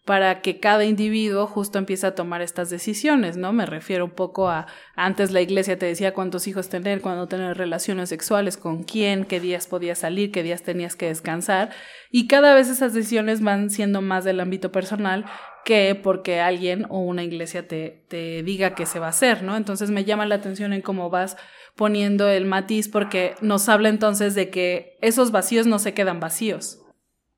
para 0.05 0.41
que 0.41 0.59
cada 0.59 0.85
individuo 0.85 1.47
justo 1.47 1.79
empiece 1.79 2.05
a 2.05 2.13
tomar 2.13 2.43
estas 2.43 2.69
decisiones, 2.69 3.37
¿no? 3.37 3.53
Me 3.53 3.65
refiero 3.65 4.05
un 4.05 4.11
poco 4.11 4.49
a 4.49 4.67
antes 4.95 5.31
la 5.31 5.41
iglesia 5.41 5.79
te 5.79 5.87
decía 5.87 6.13
cuántos 6.13 6.47
hijos 6.47 6.69
tener, 6.69 7.01
cuándo 7.01 7.27
tener 7.27 7.57
relaciones 7.57 8.09
sexuales, 8.09 8.55
con 8.55 8.83
quién, 8.83 9.25
qué 9.25 9.39
días 9.39 9.65
podías 9.65 9.99
salir, 9.99 10.31
qué 10.31 10.43
días 10.43 10.61
tenías 10.61 10.95
que 10.95 11.07
descansar, 11.07 11.71
y 12.11 12.27
cada 12.27 12.53
vez 12.53 12.69
esas 12.69 12.93
decisiones 12.93 13.41
van 13.41 13.71
siendo 13.71 14.01
más 14.01 14.23
del 14.23 14.39
ámbito 14.39 14.71
personal 14.71 15.25
que 15.65 15.99
porque 16.01 16.39
alguien 16.39 16.85
o 16.89 16.99
una 16.99 17.23
iglesia 17.23 17.67
te, 17.67 18.05
te 18.07 18.43
diga 18.43 18.75
qué 18.75 18.85
se 18.85 18.99
va 18.99 19.07
a 19.07 19.09
hacer, 19.09 19.41
¿no? 19.41 19.57
Entonces 19.57 19.89
me 19.89 20.05
llama 20.05 20.27
la 20.27 20.35
atención 20.35 20.71
en 20.71 20.83
cómo 20.83 21.09
vas 21.09 21.35
poniendo 21.75 22.29
el 22.29 22.45
matiz 22.45 22.87
porque 22.89 23.33
nos 23.41 23.67
habla 23.69 23.89
entonces 23.89 24.35
de 24.35 24.51
que 24.51 24.97
esos 25.01 25.31
vacíos 25.31 25.65
no 25.65 25.79
se 25.79 25.95
quedan 25.95 26.19
vacíos. 26.19 26.79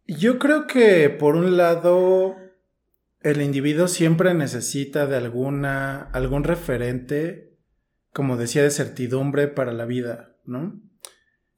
Yo 0.05 0.39
creo 0.39 0.67
que 0.67 1.09
por 1.09 1.35
un 1.35 1.57
lado 1.57 2.35
el 3.31 3.41
individuo 3.41 3.87
siempre 3.87 4.33
necesita 4.33 5.05
de 5.05 5.17
alguna 5.17 6.01
algún 6.13 6.43
referente 6.43 7.47
como 8.17 8.35
decía 8.35 8.63
de 8.63 8.71
certidumbre 8.71 9.47
para 9.47 9.73
la 9.73 9.85
vida, 9.85 10.35
¿no? 10.43 10.81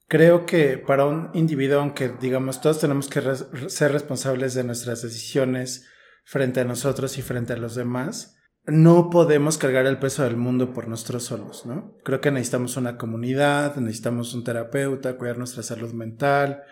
Creo 0.08 0.44
que 0.44 0.76
para 0.76 1.06
un 1.06 1.30
individuo, 1.32 1.80
aunque 1.80 2.12
digamos 2.20 2.60
todos 2.60 2.80
tenemos 2.80 3.08
que 3.08 3.22
ser 3.68 3.92
responsables 3.92 4.52
de 4.52 4.64
nuestras 4.64 5.00
decisiones 5.00 5.86
frente 6.24 6.60
a 6.60 6.64
nosotros 6.64 7.16
y 7.16 7.22
frente 7.22 7.54
a 7.54 7.56
los 7.56 7.76
demás, 7.76 8.36
no 8.66 9.08
podemos 9.08 9.56
cargar 9.56 9.86
el 9.86 9.98
peso 9.98 10.22
del 10.22 10.36
mundo 10.36 10.74
por 10.74 10.86
nosotros 10.86 11.24
solos, 11.24 11.64
¿no? 11.64 11.96
Creo 12.04 12.20
que 12.20 12.30
necesitamos 12.30 12.76
una 12.76 12.98
comunidad, 12.98 13.76
necesitamos 13.76 14.34
un 14.34 14.44
terapeuta, 14.44 15.16
cuidar 15.16 15.38
nuestra 15.38 15.62
salud 15.62 15.94
mental. 15.94 16.62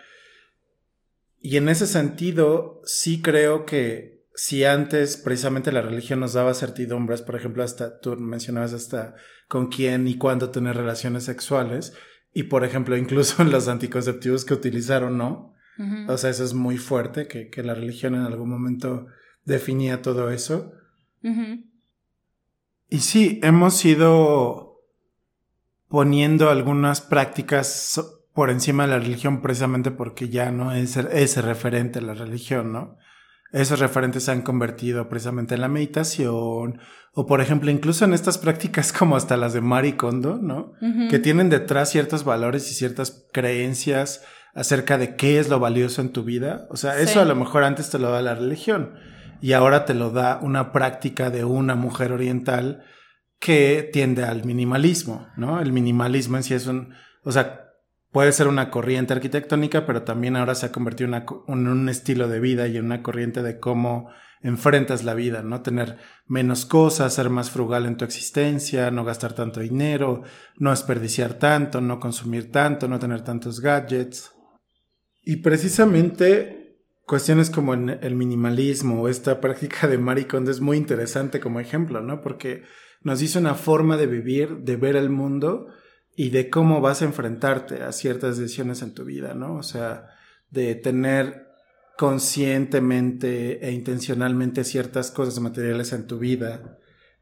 Y 1.39 1.57
en 1.57 1.67
ese 1.67 1.87
sentido, 1.87 2.81
sí 2.83 3.23
creo 3.23 3.65
que 3.65 4.18
si 4.39 4.63
antes 4.63 5.17
precisamente 5.17 5.73
la 5.73 5.81
religión 5.81 6.21
nos 6.21 6.31
daba 6.31 6.53
certidumbres, 6.53 7.21
por 7.21 7.35
ejemplo, 7.35 7.61
hasta 7.61 7.99
tú 7.99 8.15
mencionabas 8.15 8.71
hasta 8.71 9.15
con 9.49 9.67
quién 9.67 10.07
y 10.07 10.15
cuándo 10.15 10.49
tener 10.49 10.77
relaciones 10.77 11.25
sexuales, 11.25 11.91
y 12.33 12.43
por 12.43 12.63
ejemplo, 12.63 12.95
incluso 13.03 13.41
en 13.41 13.51
los 13.51 13.67
anticonceptivos 13.67 14.45
que 14.45 14.53
utilizaron, 14.53 15.17
¿no? 15.17 15.55
O 16.07 16.17
sea, 16.17 16.29
eso 16.29 16.45
es 16.45 16.53
muy 16.53 16.77
fuerte, 16.77 17.27
que, 17.27 17.49
que, 17.49 17.63
la 17.63 17.73
religión 17.73 18.15
en 18.15 18.21
algún 18.21 18.49
momento 18.49 19.07
definía 19.45 20.01
todo 20.01 20.29
eso. 20.29 20.73
Y 22.89 22.99
sí, 22.99 23.39
hemos 23.43 23.83
ido 23.85 24.81
poniendo 25.87 26.49
algunas 26.49 26.99
prácticas 26.99 28.01
por 28.33 28.49
encima 28.49 28.83
de 28.83 28.89
la 28.89 28.99
religión 28.99 29.41
precisamente 29.41 29.91
porque 29.91 30.27
ya 30.27 30.51
no 30.51 30.73
es 30.73 30.95
ese 30.97 31.41
referente 31.41 31.99
a 31.99 32.03
la 32.03 32.13
religión, 32.13 32.73
¿no? 32.73 32.97
Esos 33.51 33.79
referentes 33.79 34.23
se 34.23 34.31
han 34.31 34.41
convertido 34.41 35.09
precisamente 35.09 35.55
en 35.55 35.61
la 35.61 35.67
meditación 35.67 36.79
o 37.13 37.25
por 37.25 37.41
ejemplo 37.41 37.71
incluso 37.71 38.05
en 38.05 38.13
estas 38.13 38.37
prácticas 38.37 38.93
como 38.97 39.15
hasta 39.15 39.37
las 39.37 39.53
de 39.53 39.61
Marie 39.61 39.97
Kondo, 39.97 40.37
¿no? 40.41 40.73
Que 41.09 41.19
tienen 41.19 41.49
detrás 41.49 41.89
ciertos 41.89 42.23
valores 42.23 42.69
y 42.71 42.73
ciertas 42.73 43.27
creencias 43.33 44.23
acerca 44.53 44.97
de 44.97 45.15
qué 45.15 45.39
es 45.39 45.49
lo 45.49 45.59
valioso 45.59 46.01
en 46.01 46.11
tu 46.11 46.23
vida. 46.23 46.67
O 46.69 46.77
sea, 46.77 46.99
eso 46.99 47.21
a 47.21 47.25
lo 47.25 47.35
mejor 47.35 47.63
antes 47.63 47.89
te 47.89 47.99
lo 47.99 48.11
da 48.11 48.21
la 48.21 48.35
religión 48.35 48.93
y 49.41 49.53
ahora 49.53 49.85
te 49.85 49.93
lo 49.93 50.11
da 50.11 50.39
una 50.41 50.71
práctica 50.71 51.29
de 51.29 51.43
una 51.43 51.75
mujer 51.75 52.11
oriental 52.11 52.83
que 53.39 53.89
tiende 53.93 54.25
al 54.25 54.43
minimalismo, 54.43 55.27
¿no? 55.37 55.61
El 55.61 55.71
minimalismo 55.71 56.37
en 56.37 56.43
sí 56.43 56.53
es 56.53 56.67
un, 56.67 56.93
o 57.23 57.31
sea, 57.31 57.68
puede 58.11 58.31
ser 58.31 58.47
una 58.47 58.71
corriente 58.71 59.13
arquitectónica, 59.13 59.85
pero 59.85 60.03
también 60.03 60.35
ahora 60.35 60.55
se 60.55 60.67
ha 60.67 60.71
convertido 60.71 61.09
en, 61.47 61.67
un 61.67 61.89
estilo 61.89 62.27
de 62.27 62.39
vida 62.39 62.67
y 62.67 62.77
en 62.77 62.85
una 62.85 63.03
corriente 63.03 63.43
de 63.43 63.59
cómo 63.59 64.09
enfrentas 64.41 65.03
la 65.03 65.13
vida, 65.13 65.43
¿no? 65.43 65.61
Tener 65.61 65.97
menos 66.25 66.65
cosas, 66.65 67.13
ser 67.13 67.29
más 67.29 67.51
frugal 67.51 67.85
en 67.85 67.97
tu 67.97 68.05
existencia, 68.05 68.89
no 68.89 69.03
gastar 69.03 69.33
tanto 69.33 69.59
dinero, 69.59 70.23
no 70.57 70.71
desperdiciar 70.71 71.33
tanto, 71.35 71.81
no 71.81 71.99
consumir 71.99 72.51
tanto, 72.51 72.87
no 72.87 72.99
tener 72.99 73.21
tantos 73.21 73.59
gadgets. 73.59 74.31
Y 75.23 75.37
precisamente 75.37 76.59
cuestiones 77.05 77.49
como 77.49 77.73
el 77.73 78.15
minimalismo 78.15 79.01
o 79.01 79.09
esta 79.09 79.41
práctica 79.41 79.87
de 79.87 79.97
Marie 79.97 80.27
es 80.47 80.61
muy 80.61 80.77
interesante 80.77 81.39
como 81.39 81.59
ejemplo, 81.59 82.01
¿no? 82.01 82.21
Porque 82.21 82.63
nos 83.01 83.19
dice 83.19 83.39
una 83.39 83.55
forma 83.55 83.97
de 83.97 84.07
vivir, 84.07 84.59
de 84.59 84.75
ver 84.77 84.95
el 84.95 85.09
mundo 85.09 85.67
y 86.15 86.29
de 86.29 86.49
cómo 86.49 86.81
vas 86.81 87.01
a 87.01 87.05
enfrentarte 87.05 87.83
a 87.83 87.91
ciertas 87.91 88.37
decisiones 88.37 88.81
en 88.81 88.93
tu 88.93 89.05
vida, 89.05 89.33
¿no? 89.33 89.55
O 89.55 89.63
sea, 89.63 90.09
de 90.49 90.75
tener 90.75 91.47
conscientemente 91.97 93.65
e 93.65 93.71
intencionalmente 93.71 94.63
ciertas 94.63 95.11
cosas 95.11 95.39
materiales 95.39 95.91
en 95.93 96.07
tu 96.07 96.17
vida 96.19 96.79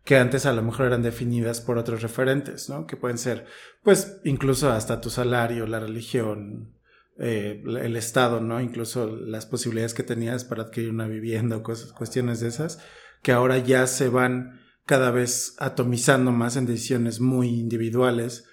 que 0.07 0.15
antes 0.15 0.45
a 0.45 0.53
lo 0.53 0.61
mejor 0.61 0.85
eran 0.85 1.01
definidas 1.01 1.59
por 1.59 1.77
otros 1.77 2.01
referentes, 2.01 2.69
¿no? 2.69 2.87
Que 2.87 2.95
pueden 2.95 3.17
ser, 3.17 3.45
pues, 3.83 4.21
incluso 4.23 4.71
hasta 4.71 5.01
tu 5.01 5.09
salario, 5.09 5.67
la 5.67 5.81
religión, 5.81 6.77
eh, 7.19 7.61
el 7.65 7.97
Estado, 7.97 8.39
¿no? 8.39 8.61
Incluso 8.61 9.07
las 9.07 9.45
posibilidades 9.45 9.93
que 9.93 10.03
tenías 10.03 10.45
para 10.45 10.63
adquirir 10.63 10.91
una 10.91 11.07
vivienda 11.07 11.57
o 11.57 11.63
cuestiones 11.63 12.39
de 12.39 12.47
esas, 12.47 12.79
que 13.21 13.33
ahora 13.33 13.57
ya 13.57 13.85
se 13.85 14.07
van 14.07 14.61
cada 14.85 15.11
vez 15.11 15.55
atomizando 15.59 16.31
más 16.31 16.55
en 16.55 16.67
decisiones 16.67 17.19
muy 17.19 17.49
individuales 17.49 18.45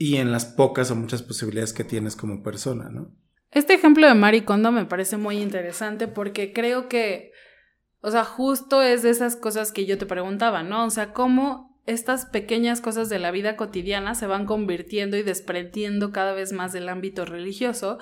y 0.00 0.16
en 0.16 0.32
las 0.32 0.46
pocas 0.46 0.90
o 0.90 0.96
muchas 0.96 1.22
posibilidades 1.22 1.74
que 1.74 1.84
tienes 1.84 2.16
como 2.16 2.42
persona, 2.42 2.88
¿no? 2.88 3.12
Este 3.50 3.74
ejemplo 3.74 4.08
de 4.08 4.14
Marie 4.14 4.46
Kondo 4.46 4.72
me 4.72 4.86
parece 4.86 5.18
muy 5.18 5.36
interesante 5.36 6.08
porque 6.08 6.54
creo 6.54 6.88
que, 6.88 7.32
o 8.00 8.10
sea, 8.10 8.24
justo 8.24 8.80
es 8.80 9.02
de 9.02 9.10
esas 9.10 9.36
cosas 9.36 9.72
que 9.72 9.84
yo 9.84 9.98
te 9.98 10.06
preguntaba, 10.06 10.62
¿no? 10.62 10.86
O 10.86 10.90
sea, 10.90 11.12
cómo 11.12 11.78
estas 11.84 12.24
pequeñas 12.24 12.80
cosas 12.80 13.10
de 13.10 13.18
la 13.18 13.30
vida 13.30 13.56
cotidiana 13.56 14.14
se 14.14 14.26
van 14.26 14.46
convirtiendo 14.46 15.18
y 15.18 15.22
desprendiendo 15.22 16.12
cada 16.12 16.32
vez 16.32 16.54
más 16.54 16.72
del 16.72 16.88
ámbito 16.88 17.26
religioso, 17.26 17.98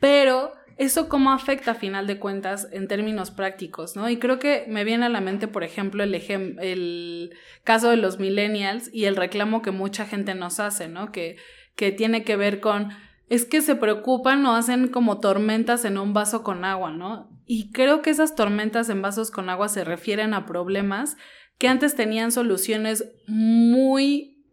pero 0.00 0.52
eso 0.76 1.08
cómo 1.08 1.32
afecta 1.32 1.72
a 1.72 1.74
final 1.74 2.06
de 2.06 2.18
cuentas 2.18 2.68
en 2.70 2.86
términos 2.86 3.30
prácticos, 3.30 3.96
¿no? 3.96 4.10
Y 4.10 4.18
creo 4.18 4.38
que 4.38 4.66
me 4.68 4.84
viene 4.84 5.06
a 5.06 5.10
la 5.10 5.20
mente, 5.20 5.48
por 5.48 5.64
ejemplo, 5.64 6.02
el, 6.04 7.34
caso 7.64 7.90
de 7.90 7.96
los 7.96 8.18
millennials 8.18 8.90
y 8.92 9.06
el 9.06 9.16
reclamo 9.16 9.62
que 9.62 9.70
mucha 9.70 10.04
gente 10.04 10.34
nos 10.34 10.60
hace, 10.60 10.88
¿no? 10.88 11.12
Que, 11.12 11.36
que 11.76 11.92
tiene 11.92 12.24
que 12.24 12.36
ver 12.36 12.60
con, 12.60 12.90
es 13.28 13.46
que 13.46 13.62
se 13.62 13.74
preocupan 13.74 14.44
o 14.44 14.54
hacen 14.54 14.88
como 14.88 15.18
tormentas 15.18 15.84
en 15.84 15.96
un 15.96 16.12
vaso 16.12 16.42
con 16.42 16.64
agua, 16.64 16.90
¿no? 16.90 17.30
Y 17.46 17.72
creo 17.72 18.02
que 18.02 18.10
esas 18.10 18.34
tormentas 18.34 18.88
en 18.90 19.00
vasos 19.00 19.30
con 19.30 19.48
agua 19.48 19.68
se 19.68 19.84
refieren 19.84 20.34
a 20.34 20.46
problemas 20.46 21.16
que 21.58 21.68
antes 21.68 21.94
tenían 21.94 22.32
soluciones 22.32 23.04
muy 23.26 24.44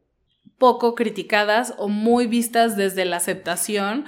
poco 0.57 0.95
criticadas 0.95 1.73
o 1.77 1.89
muy 1.89 2.27
vistas 2.27 2.77
desde 2.77 3.03
la 3.03 3.17
aceptación, 3.17 4.05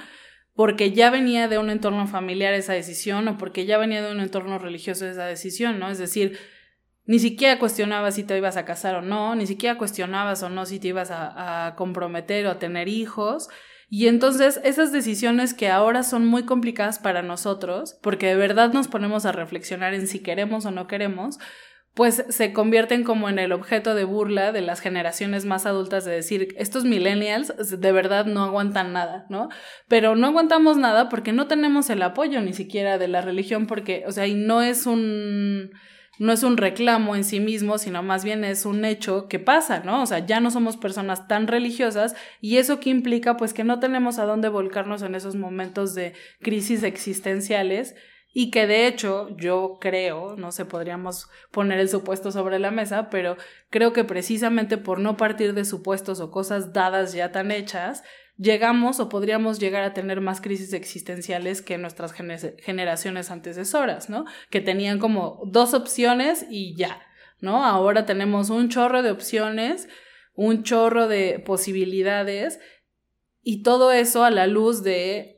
porque 0.56 0.92
ya 0.92 1.10
venía 1.10 1.48
de 1.48 1.58
un 1.58 1.70
entorno 1.70 2.06
familiar 2.08 2.54
esa 2.54 2.72
decisión 2.72 3.28
o 3.28 3.38
porque 3.38 3.66
ya 3.66 3.78
venía 3.78 4.02
de 4.02 4.10
un 4.10 4.20
entorno 4.20 4.58
religioso 4.58 5.06
esa 5.06 5.26
decisión, 5.26 5.78
¿no? 5.78 5.90
Es 5.90 5.98
decir, 5.98 6.38
ni 7.04 7.18
siquiera 7.18 7.58
cuestionabas 7.58 8.16
si 8.16 8.24
te 8.24 8.36
ibas 8.36 8.56
a 8.56 8.64
casar 8.64 8.96
o 8.96 9.02
no, 9.02 9.36
ni 9.36 9.46
siquiera 9.46 9.78
cuestionabas 9.78 10.42
o 10.42 10.48
no 10.48 10.64
si 10.64 10.80
te 10.80 10.88
ibas 10.88 11.10
a, 11.10 11.66
a 11.66 11.76
comprometer 11.76 12.46
o 12.46 12.50
a 12.50 12.58
tener 12.58 12.88
hijos. 12.88 13.48
Y 13.88 14.08
entonces 14.08 14.58
esas 14.64 14.90
decisiones 14.90 15.54
que 15.54 15.68
ahora 15.68 16.02
son 16.02 16.26
muy 16.26 16.44
complicadas 16.44 16.98
para 16.98 17.22
nosotros, 17.22 17.96
porque 18.02 18.26
de 18.26 18.36
verdad 18.36 18.72
nos 18.72 18.88
ponemos 18.88 19.26
a 19.26 19.32
reflexionar 19.32 19.94
en 19.94 20.08
si 20.08 20.20
queremos 20.20 20.64
o 20.64 20.72
no 20.72 20.88
queremos, 20.88 21.38
pues 21.96 22.26
se 22.28 22.52
convierten 22.52 23.04
como 23.04 23.30
en 23.30 23.38
el 23.38 23.52
objeto 23.52 23.94
de 23.94 24.04
burla 24.04 24.52
de 24.52 24.60
las 24.60 24.80
generaciones 24.80 25.46
más 25.46 25.64
adultas 25.64 26.04
de 26.04 26.12
decir, 26.12 26.54
estos 26.58 26.84
millennials 26.84 27.54
de 27.80 27.90
verdad 27.90 28.26
no 28.26 28.44
aguantan 28.44 28.92
nada, 28.92 29.24
¿no? 29.30 29.48
Pero 29.88 30.14
no 30.14 30.26
aguantamos 30.26 30.76
nada 30.76 31.08
porque 31.08 31.32
no 31.32 31.46
tenemos 31.46 31.88
el 31.88 32.02
apoyo 32.02 32.42
ni 32.42 32.52
siquiera 32.52 32.98
de 32.98 33.08
la 33.08 33.22
religión, 33.22 33.66
porque, 33.66 34.04
o 34.06 34.12
sea, 34.12 34.26
y 34.26 34.34
no 34.34 34.60
es 34.60 34.84
un 34.84 35.70
no 36.18 36.32
es 36.32 36.42
un 36.42 36.58
reclamo 36.58 37.16
en 37.16 37.24
sí 37.24 37.40
mismo, 37.40 37.78
sino 37.78 38.02
más 38.02 38.24
bien 38.24 38.44
es 38.44 38.66
un 38.66 38.84
hecho 38.84 39.26
que 39.28 39.38
pasa, 39.38 39.80
¿no? 39.80 40.02
O 40.02 40.06
sea, 40.06 40.18
ya 40.18 40.38
no 40.38 40.50
somos 40.50 40.76
personas 40.76 41.28
tan 41.28 41.46
religiosas 41.46 42.14
y 42.42 42.58
eso 42.58 42.78
que 42.78 42.90
implica 42.90 43.38
pues 43.38 43.54
que 43.54 43.64
no 43.64 43.80
tenemos 43.80 44.18
a 44.18 44.26
dónde 44.26 44.50
volcarnos 44.50 45.00
en 45.00 45.14
esos 45.14 45.34
momentos 45.34 45.94
de 45.94 46.12
crisis 46.42 46.82
existenciales 46.82 47.94
y 48.38 48.50
que 48.50 48.66
de 48.66 48.86
hecho 48.86 49.34
yo 49.38 49.78
creo, 49.80 50.36
no 50.36 50.52
sé, 50.52 50.66
podríamos 50.66 51.30
poner 51.50 51.78
el 51.78 51.88
supuesto 51.88 52.30
sobre 52.30 52.58
la 52.58 52.70
mesa, 52.70 53.08
pero 53.08 53.38
creo 53.70 53.94
que 53.94 54.04
precisamente 54.04 54.76
por 54.76 55.00
no 55.00 55.16
partir 55.16 55.54
de 55.54 55.64
supuestos 55.64 56.20
o 56.20 56.30
cosas 56.30 56.74
dadas 56.74 57.14
ya 57.14 57.32
tan 57.32 57.50
hechas, 57.50 58.02
llegamos 58.36 59.00
o 59.00 59.08
podríamos 59.08 59.58
llegar 59.58 59.84
a 59.84 59.94
tener 59.94 60.20
más 60.20 60.42
crisis 60.42 60.74
existenciales 60.74 61.62
que 61.62 61.78
nuestras 61.78 62.12
generaciones 62.12 63.30
antecesoras, 63.30 64.10
¿no? 64.10 64.26
Que 64.50 64.60
tenían 64.60 64.98
como 64.98 65.40
dos 65.46 65.72
opciones 65.72 66.44
y 66.50 66.76
ya, 66.76 67.00
¿no? 67.40 67.64
Ahora 67.64 68.04
tenemos 68.04 68.50
un 68.50 68.68
chorro 68.68 69.02
de 69.02 69.12
opciones, 69.12 69.88
un 70.34 70.62
chorro 70.62 71.08
de 71.08 71.38
posibilidades 71.38 72.60
y 73.40 73.62
todo 73.62 73.92
eso 73.92 74.24
a 74.24 74.30
la 74.30 74.46
luz 74.46 74.82
de 74.82 75.35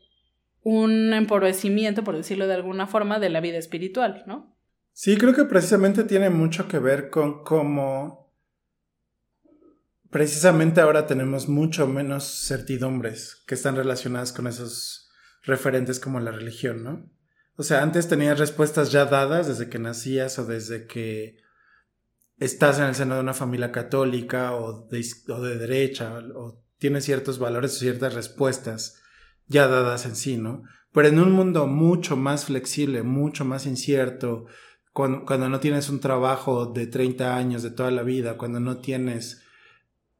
un 0.71 1.15
empobrecimiento, 1.15 2.05
por 2.05 2.15
decirlo 2.15 2.47
de 2.47 2.53
alguna 2.53 2.87
forma, 2.87 3.19
de 3.19 3.31
la 3.31 3.41
vida 3.41 3.57
espiritual, 3.57 4.25
¿no? 4.27 4.55
Sí, 4.93 5.17
creo 5.17 5.35
que 5.35 5.47
precisamente 5.47 6.05
tiene 6.05 6.29
mucho 6.29 6.69
que 6.69 6.79
ver 6.79 7.09
con 7.09 7.43
cómo 7.43 8.35
precisamente 10.11 10.83
ahora 10.83 11.07
tenemos 11.07 11.49
mucho 11.49 11.87
menos 11.87 12.47
certidumbres 12.47 13.43
que 13.47 13.55
están 13.55 13.77
relacionadas 13.77 14.35
con 14.35 14.47
esos 14.47 15.11
referentes 15.43 16.01
como 16.01 16.21
la 16.21 16.33
religión, 16.33 16.85
¿no? 16.85 17.11
O 17.57 17.63
sea, 17.63 17.83
antes 17.83 18.07
tenías 18.07 18.39
respuestas 18.39 18.93
ya 18.93 19.07
dadas 19.07 19.49
desde 19.49 19.71
que 19.71 19.79
nacías 19.79 20.39
o 20.39 20.45
desde 20.45 20.87
que 20.87 21.39
estás 22.37 22.79
en 22.79 22.85
el 22.85 22.95
seno 22.95 23.15
de 23.15 23.23
una 23.23 23.33
familia 23.33 23.73
católica 23.73 24.55
o 24.55 24.87
de, 24.87 25.03
o 25.29 25.41
de 25.41 25.57
derecha 25.57 26.19
o 26.35 26.63
tienes 26.77 27.07
ciertos 27.07 27.39
valores 27.39 27.75
o 27.75 27.79
ciertas 27.79 28.13
respuestas 28.13 29.01
ya 29.49 29.67
dadas 29.69 30.07
en 30.07 30.17
sí, 30.17 30.37
¿no? 30.37 30.63
Pero 30.93 31.09
en 31.09 31.19
un 31.19 31.33
mundo 31.33 31.67
mucho 31.67 32.17
más 32.17 32.47
flexible, 32.47 33.03
mucho 33.03 33.45
más 33.45 33.67
incierto, 33.67 34.47
cuando, 34.93 35.25
cuando 35.25 35.49
no 35.49 35.61
tienes 35.61 35.91
un 35.91 36.01
trabajo 36.01 36.67
de 36.67 36.87
30 36.87 37.37
años 37.37 37.63
de 37.63 37.71
toda 37.71 37.91
la 37.91 38.03
vida, 38.03 38.37
cuando 38.37 38.61
no 38.61 38.79
tienes 38.79 39.43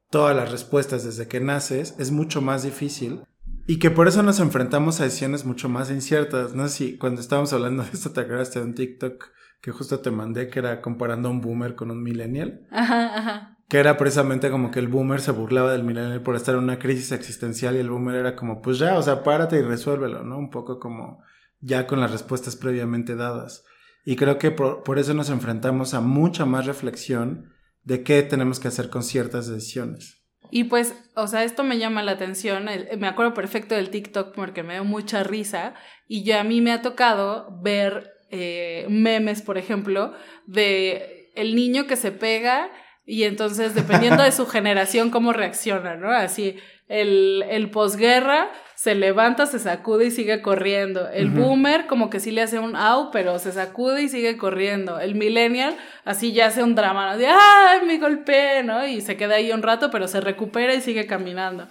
todas 0.09 0.35
las 0.35 0.51
respuestas 0.51 1.03
desde 1.03 1.27
que 1.27 1.39
naces, 1.39 1.95
es 1.99 2.11
mucho 2.11 2.41
más 2.41 2.63
difícil. 2.63 3.21
Y 3.67 3.77
que 3.77 3.91
por 3.91 4.07
eso 4.07 4.23
nos 4.23 4.39
enfrentamos 4.39 4.99
a 4.99 5.03
decisiones 5.03 5.45
mucho 5.45 5.69
más 5.69 5.91
inciertas. 5.91 6.55
No 6.55 6.67
sé 6.67 6.75
si 6.75 6.97
cuando 6.97 7.21
estábamos 7.21 7.53
hablando 7.53 7.83
de 7.83 7.89
esto 7.93 8.11
te 8.11 8.21
acordaste 8.21 8.59
de 8.59 8.65
un 8.65 8.73
TikTok 8.73 9.25
que 9.61 9.71
justo 9.71 9.99
te 9.99 10.11
mandé 10.11 10.49
que 10.49 10.59
era 10.59 10.81
comparando 10.81 11.29
a 11.29 11.31
un 11.31 11.41
boomer 11.41 11.75
con 11.75 11.91
un 11.91 12.01
millennial. 12.01 12.65
Ajá, 12.71 13.17
ajá. 13.17 13.58
Que 13.69 13.77
era 13.77 13.97
precisamente 13.97 14.49
como 14.49 14.71
que 14.71 14.79
el 14.79 14.87
boomer 14.87 15.21
se 15.21 15.31
burlaba 15.31 15.71
del 15.71 15.83
millennial 15.83 16.21
por 16.21 16.35
estar 16.35 16.55
en 16.55 16.63
una 16.63 16.79
crisis 16.79 17.11
existencial 17.11 17.75
y 17.75 17.79
el 17.79 17.89
boomer 17.89 18.15
era 18.15 18.35
como, 18.35 18.61
pues 18.61 18.79
ya, 18.79 18.97
o 18.97 19.01
sea, 19.01 19.23
párate 19.23 19.57
y 19.57 19.61
resuélvelo, 19.61 20.23
¿no? 20.23 20.37
Un 20.37 20.49
poco 20.49 20.79
como 20.79 21.23
ya 21.61 21.87
con 21.87 22.01
las 22.01 22.11
respuestas 22.11 22.55
previamente 22.55 23.15
dadas. 23.15 23.63
Y 24.03 24.15
creo 24.15 24.37
que 24.37 24.51
por, 24.51 24.83
por 24.83 24.97
eso 24.97 25.13
nos 25.13 25.29
enfrentamos 25.29 25.93
a 25.93 26.01
mucha 26.01 26.45
más 26.45 26.65
reflexión 26.65 27.53
de 27.83 28.03
qué 28.03 28.23
tenemos 28.23 28.59
que 28.59 28.67
hacer 28.67 28.89
con 28.89 29.03
ciertas 29.03 29.47
decisiones. 29.47 30.19
Y 30.51 30.65
pues, 30.65 30.95
o 31.15 31.27
sea, 31.27 31.43
esto 31.43 31.63
me 31.63 31.77
llama 31.77 32.01
la 32.01 32.13
atención. 32.13 32.65
me 32.65 33.07
acuerdo 33.07 33.33
perfecto 33.33 33.75
del 33.75 33.89
TikTok 33.89 34.33
porque 34.33 34.63
me 34.63 34.73
dio 34.73 34.83
mucha 34.83 35.23
risa. 35.23 35.75
Y 36.07 36.23
ya 36.23 36.41
a 36.41 36.43
mí 36.43 36.61
me 36.61 36.71
ha 36.71 36.81
tocado 36.81 37.59
ver 37.61 38.11
eh, 38.31 38.87
memes, 38.89 39.41
por 39.41 39.57
ejemplo, 39.57 40.13
de 40.47 41.31
el 41.35 41.55
niño 41.55 41.85
que 41.87 41.95
se 41.95 42.11
pega 42.11 42.71
y 43.09 43.23
entonces, 43.23 43.73
dependiendo 43.73 44.21
de 44.21 44.31
su 44.31 44.45
generación, 44.47 45.09
cómo 45.09 45.33
reacciona, 45.33 45.95
¿no? 45.95 46.11
Así, 46.11 46.57
el, 46.87 47.43
el 47.49 47.71
posguerra 47.71 48.51
se 48.75 48.93
levanta, 48.93 49.47
se 49.47 49.57
sacude 49.57 50.05
y 50.05 50.11
sigue 50.11 50.43
corriendo. 50.43 51.09
El 51.09 51.29
boomer 51.29 51.87
como 51.87 52.11
que 52.11 52.19
sí 52.19 52.29
le 52.29 52.43
hace 52.43 52.59
un 52.59 52.75
au, 52.75 53.09
pero 53.11 53.39
se 53.39 53.51
sacude 53.51 54.03
y 54.03 54.09
sigue 54.09 54.37
corriendo. 54.37 54.99
El 54.99 55.15
millennial 55.15 55.75
así 56.05 56.33
ya 56.33 56.45
hace 56.45 56.61
un 56.61 56.75
drama, 56.75 57.11
¿no? 57.11 57.17
De, 57.17 57.27
¡ay, 57.27 57.85
me 57.87 57.97
golpeé! 57.97 58.61
¿no? 58.63 58.85
Y 58.85 59.01
se 59.01 59.17
queda 59.17 59.35
ahí 59.35 59.51
un 59.51 59.63
rato, 59.63 59.89
pero 59.89 60.07
se 60.07 60.21
recupera 60.21 60.75
y 60.75 60.81
sigue 60.81 61.07
caminando. 61.07 61.67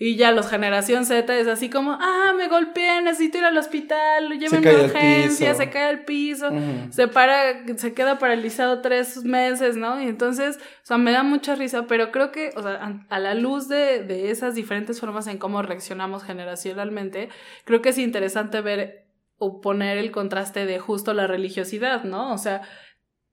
Y 0.00 0.14
ya 0.14 0.30
los 0.30 0.48
generación 0.48 1.04
Z 1.04 1.36
es 1.36 1.48
así 1.48 1.68
como, 1.68 1.98
ah, 2.00 2.32
me 2.36 2.46
golpeé, 2.46 3.02
necesito 3.02 3.38
ir 3.38 3.44
al 3.44 3.56
hospital, 3.56 4.38
llévenme 4.38 4.70
a 4.70 4.84
urgencia, 4.84 5.54
se 5.54 5.70
cae 5.70 5.86
al 5.86 6.04
piso, 6.04 6.50
se 6.90 7.08
para, 7.08 7.66
se 7.76 7.94
queda 7.94 8.16
paralizado 8.18 8.80
tres 8.80 9.24
meses, 9.24 9.76
¿no? 9.76 10.00
Y 10.00 10.06
entonces, 10.06 10.56
o 10.56 10.86
sea, 10.86 10.98
me 10.98 11.10
da 11.10 11.24
mucha 11.24 11.56
risa, 11.56 11.88
pero 11.88 12.12
creo 12.12 12.30
que, 12.30 12.52
o 12.54 12.62
sea, 12.62 13.02
a, 13.08 13.18
la 13.18 13.34
luz 13.34 13.66
de, 13.66 14.04
de 14.04 14.30
esas 14.30 14.54
diferentes 14.54 15.00
formas 15.00 15.26
en 15.26 15.38
cómo 15.38 15.62
reaccionamos 15.62 16.22
generacionalmente, 16.22 17.28
creo 17.64 17.82
que 17.82 17.88
es 17.88 17.98
interesante 17.98 18.60
ver 18.60 19.08
o 19.38 19.60
poner 19.60 19.98
el 19.98 20.12
contraste 20.12 20.64
de 20.64 20.78
justo 20.78 21.12
la 21.12 21.26
religiosidad, 21.26 22.04
¿no? 22.04 22.32
O 22.32 22.38
sea, 22.38 22.62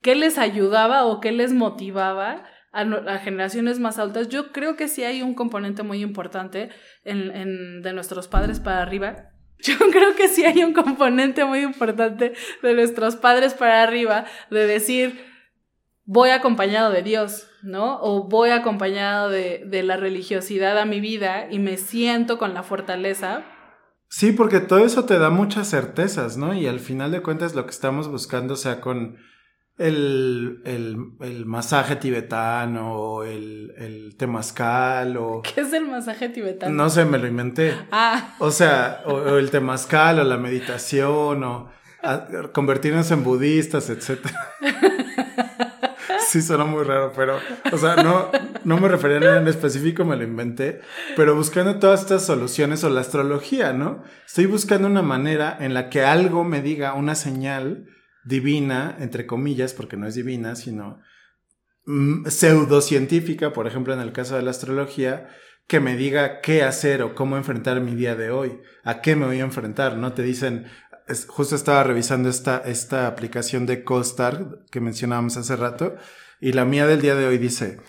¿qué 0.02 0.16
les 0.16 0.40
ayudaba 0.40 1.06
o 1.06 1.20
qué 1.20 1.32
les 1.32 1.54
motivaba? 1.54 2.44
A, 2.76 3.18
generaciones 3.20 3.80
más 3.80 3.98
altas, 3.98 4.30
yo 4.30 4.52
creo 4.52 4.76
que 4.76 4.88
sí 4.88 5.04
hay 5.04 5.22
un 5.22 5.34
componente 5.34 5.84
muy 5.84 6.02
importante 6.02 6.70
en, 7.04 7.82
de 7.82 7.94
nuestros 7.94 8.28
padres 8.28 8.60
para 8.60 8.82
arriba. 8.82 9.32
Yo 9.60 9.78
creo 9.90 10.16
que 10.16 10.28
sí 10.28 10.44
hay 10.44 10.64
un 10.64 10.74
componente 10.74 11.46
muy 11.46 11.60
importante 11.60 12.34
de 12.62 12.74
nuestros 12.74 13.16
padres 13.16 13.54
para 13.54 13.82
arriba 13.82 14.26
de 14.52 14.68
decir, 14.68 15.26
voy 16.04 16.30
acompañado 16.30 16.92
de 16.92 17.02
Dios, 17.02 17.48
¿no? 17.64 18.00
O 18.02 18.28
voy 18.28 18.50
acompañado 18.50 19.30
de, 19.30 19.64
de 19.66 19.82
la 19.82 19.96
religiosidad 19.96 20.78
a 20.78 20.86
mi 20.86 21.00
vida 21.00 21.48
y 21.50 21.60
me 21.60 21.78
siento 21.78 22.38
con 22.38 22.54
la 22.54 22.64
fortaleza 22.64 23.46
Sí, 24.10 24.32
porque 24.32 24.60
todo 24.60 24.80
eso 24.80 25.06
te 25.06 25.20
da 25.20 25.30
muchas 25.30 25.70
certezas, 25.70 26.38
¿no? 26.38 26.54
Y 26.54 26.68
al 26.68 26.80
final 26.80 27.12
de 27.12 27.22
cuentas 27.22 27.56
lo 27.56 27.66
que 27.66 27.72
estamos 27.72 28.08
buscando, 28.08 28.54
o 28.54 28.58
sea, 28.58 28.80
con 28.80 29.18
el, 29.78 30.62
el, 30.66 30.98
el, 31.20 31.46
masaje 31.46 31.98
tibetano 31.98 32.94
o 32.94 33.24
el, 33.24 33.74
el 33.78 34.16
temazcal 34.16 35.18
o... 35.18 35.42
¿Qué 35.56 35.62
es 35.62 35.74
el 35.74 35.88
masaje 35.88 36.30
tibetano? 36.30 36.74
No 36.74 36.90
sé, 36.90 37.06
me 37.06 37.18
lo 37.18 37.28
inventé. 37.28 37.76
Ah. 37.92 38.36
O 38.40 38.52
sea, 38.52 39.02
o, 39.06 39.38
el 39.38 39.52
temazcal 39.52 40.20
o 40.20 40.24
la 40.24 40.38
meditación 40.38 41.44
o 41.44 41.70
convertirnos 42.54 43.10
en 43.12 43.24
budistas, 43.24 43.90
etc. 43.90 44.28
sí, 46.28 46.42
suena 46.42 46.64
muy 46.64 46.84
raro, 46.84 47.12
pero, 47.16 47.40
o 47.72 47.78
sea, 47.78 47.96
no, 47.96 48.30
no 48.64 48.78
me 48.78 48.88
refería 48.88 49.18
a 49.18 49.22
nada 49.22 49.38
en 49.42 49.48
específico, 49.48 50.06
me 50.06 50.16
lo 50.16 50.24
inventé, 50.24 50.82
pero 51.16 51.36
buscando 51.36 51.80
todas 51.80 52.02
estas 52.02 52.24
soluciones 52.24 52.84
o 52.84 52.92
la 52.92 53.02
astrología, 53.02 53.74
¿no? 53.74 54.04
Estoy 54.24 54.46
buscando 54.46 54.88
una 54.88 55.02
manera 55.02 55.58
en 55.60 55.74
la 55.74 55.90
que 55.90 56.04
algo 56.04 56.44
me 56.44 56.62
diga 56.62 56.94
una 56.94 57.16
señal 57.16 57.88
divina, 58.26 58.98
entre 59.00 59.26
comillas, 59.26 59.74
porque 59.74 59.96
no 59.96 60.08
es 60.08 60.16
divina, 60.16 60.56
sino 60.56 61.00
mm, 61.86 62.28
pseudocientífica, 62.28 63.54
por 63.54 63.68
ejemplo, 63.68 63.94
en 63.94 64.02
el 64.02 64.12
caso 64.12 64.36
de 64.36 64.42
la 64.42 64.52
astrología, 64.52 65.30
que 65.68 65.80
me 65.80 65.96
diga 65.96 66.42
qué 66.42 66.64
hacer 66.64 67.02
o 67.02 67.16
cómo 67.16 67.38
enfrentar 67.38 67.80
mi 67.82 67.96
día 67.96 68.16
de 68.16 68.32
hoy, 68.32 68.60
a 68.84 69.02
qué 69.02 69.16
me 69.16 69.26
voy 69.26 69.40
a 69.40 69.46
enfrentar, 69.46 69.98
¿no? 69.98 70.14
Te 70.14 70.24
dicen, 70.24 70.66
justo 71.28 71.56
estaba 71.56 71.84
revisando 71.84 72.30
esta, 72.30 72.58
esta 72.66 73.08
aplicación 73.08 73.66
de 73.66 73.84
CoStar 73.84 74.60
que 74.72 74.82
mencionábamos 74.82 75.38
hace 75.38 75.56
rato, 75.56 75.96
y 76.42 76.52
la 76.52 76.66
mía 76.66 76.86
del 76.86 77.02
día 77.02 77.16
de 77.16 77.26
hoy 77.26 77.38
dice, 77.38 77.80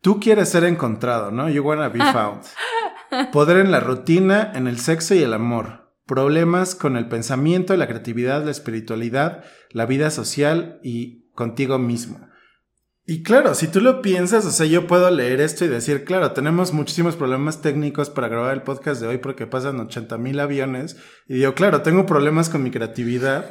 tú 0.00 0.18
quieres 0.18 0.48
ser 0.48 0.64
encontrado, 0.64 1.30
¿no? 1.30 1.48
You 1.48 1.62
wanna 1.62 1.88
be 1.88 2.00
found. 2.12 2.42
Poder 3.32 3.58
en 3.58 3.70
la 3.70 3.80
rutina, 3.80 4.52
en 4.54 4.66
el 4.66 4.80
sexo 4.80 5.14
y 5.14 5.22
el 5.22 5.32
amor 5.32 5.83
problemas 6.06 6.74
con 6.74 6.96
el 6.96 7.08
pensamiento, 7.08 7.76
la 7.76 7.86
creatividad, 7.86 8.44
la 8.44 8.50
espiritualidad, 8.50 9.44
la 9.70 9.86
vida 9.86 10.10
social 10.10 10.80
y 10.82 11.30
contigo 11.32 11.78
mismo. 11.78 12.20
Y 13.06 13.22
claro, 13.22 13.54
si 13.54 13.68
tú 13.68 13.82
lo 13.82 14.00
piensas, 14.00 14.46
o 14.46 14.50
sea, 14.50 14.64
yo 14.64 14.86
puedo 14.86 15.10
leer 15.10 15.42
esto 15.42 15.66
y 15.66 15.68
decir, 15.68 16.04
claro, 16.04 16.32
tenemos 16.32 16.72
muchísimos 16.72 17.16
problemas 17.16 17.60
técnicos 17.60 18.08
para 18.08 18.28
grabar 18.28 18.54
el 18.54 18.62
podcast 18.62 18.98
de 18.98 19.06
hoy 19.06 19.18
porque 19.18 19.46
pasan 19.46 19.78
80 19.78 20.16
mil 20.16 20.40
aviones. 20.40 20.96
Y 21.28 21.34
digo, 21.34 21.52
claro, 21.52 21.82
tengo 21.82 22.06
problemas 22.06 22.48
con 22.48 22.62
mi 22.62 22.70
creatividad 22.70 23.50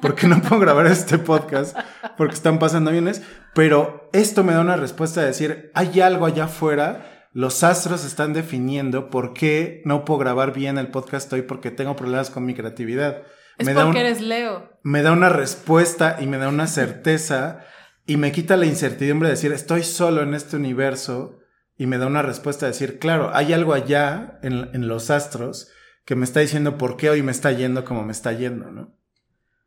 porque 0.00 0.28
no 0.28 0.40
puedo 0.40 0.60
grabar 0.60 0.86
este 0.86 1.18
podcast 1.18 1.76
porque 2.16 2.34
están 2.34 2.60
pasando 2.60 2.90
aviones. 2.90 3.22
Pero 3.54 4.08
esto 4.12 4.44
me 4.44 4.52
da 4.52 4.60
una 4.60 4.76
respuesta 4.76 5.20
de 5.20 5.26
decir, 5.26 5.72
hay 5.74 6.00
algo 6.00 6.26
allá 6.26 6.44
afuera 6.44 7.11
los 7.32 7.64
astros 7.64 8.04
están 8.04 8.32
definiendo 8.32 9.08
por 9.08 9.32
qué 9.32 9.82
no 9.84 10.04
puedo 10.04 10.20
grabar 10.20 10.52
bien 10.52 10.78
el 10.78 10.88
podcast 10.88 11.32
hoy 11.32 11.42
porque 11.42 11.70
tengo 11.70 11.96
problemas 11.96 12.30
con 12.30 12.44
mi 12.44 12.54
creatividad. 12.54 13.22
Es 13.58 13.68
porque 13.68 14.00
eres 14.00 14.20
Leo. 14.20 14.78
Me 14.82 15.02
da 15.02 15.12
una 15.12 15.28
respuesta 15.28 16.18
y 16.20 16.26
me 16.26 16.38
da 16.38 16.48
una 16.48 16.66
certeza 16.66 17.60
y 18.06 18.16
me 18.16 18.32
quita 18.32 18.56
la 18.56 18.66
incertidumbre 18.66 19.28
de 19.28 19.34
decir 19.34 19.52
estoy 19.52 19.82
solo 19.82 20.22
en 20.22 20.34
este 20.34 20.56
universo 20.56 21.38
y 21.76 21.86
me 21.86 21.98
da 21.98 22.06
una 22.06 22.22
respuesta 22.22 22.66
de 22.66 22.72
decir, 22.72 22.98
claro, 22.98 23.30
hay 23.34 23.52
algo 23.52 23.72
allá 23.72 24.38
en, 24.42 24.68
en 24.74 24.88
los 24.88 25.10
astros 25.10 25.70
que 26.04 26.16
me 26.16 26.24
está 26.24 26.40
diciendo 26.40 26.76
por 26.76 26.96
qué 26.96 27.10
hoy 27.10 27.22
me 27.22 27.32
está 27.32 27.52
yendo 27.52 27.84
como 27.84 28.04
me 28.04 28.12
está 28.12 28.32
yendo, 28.32 28.70
¿no? 28.70 28.94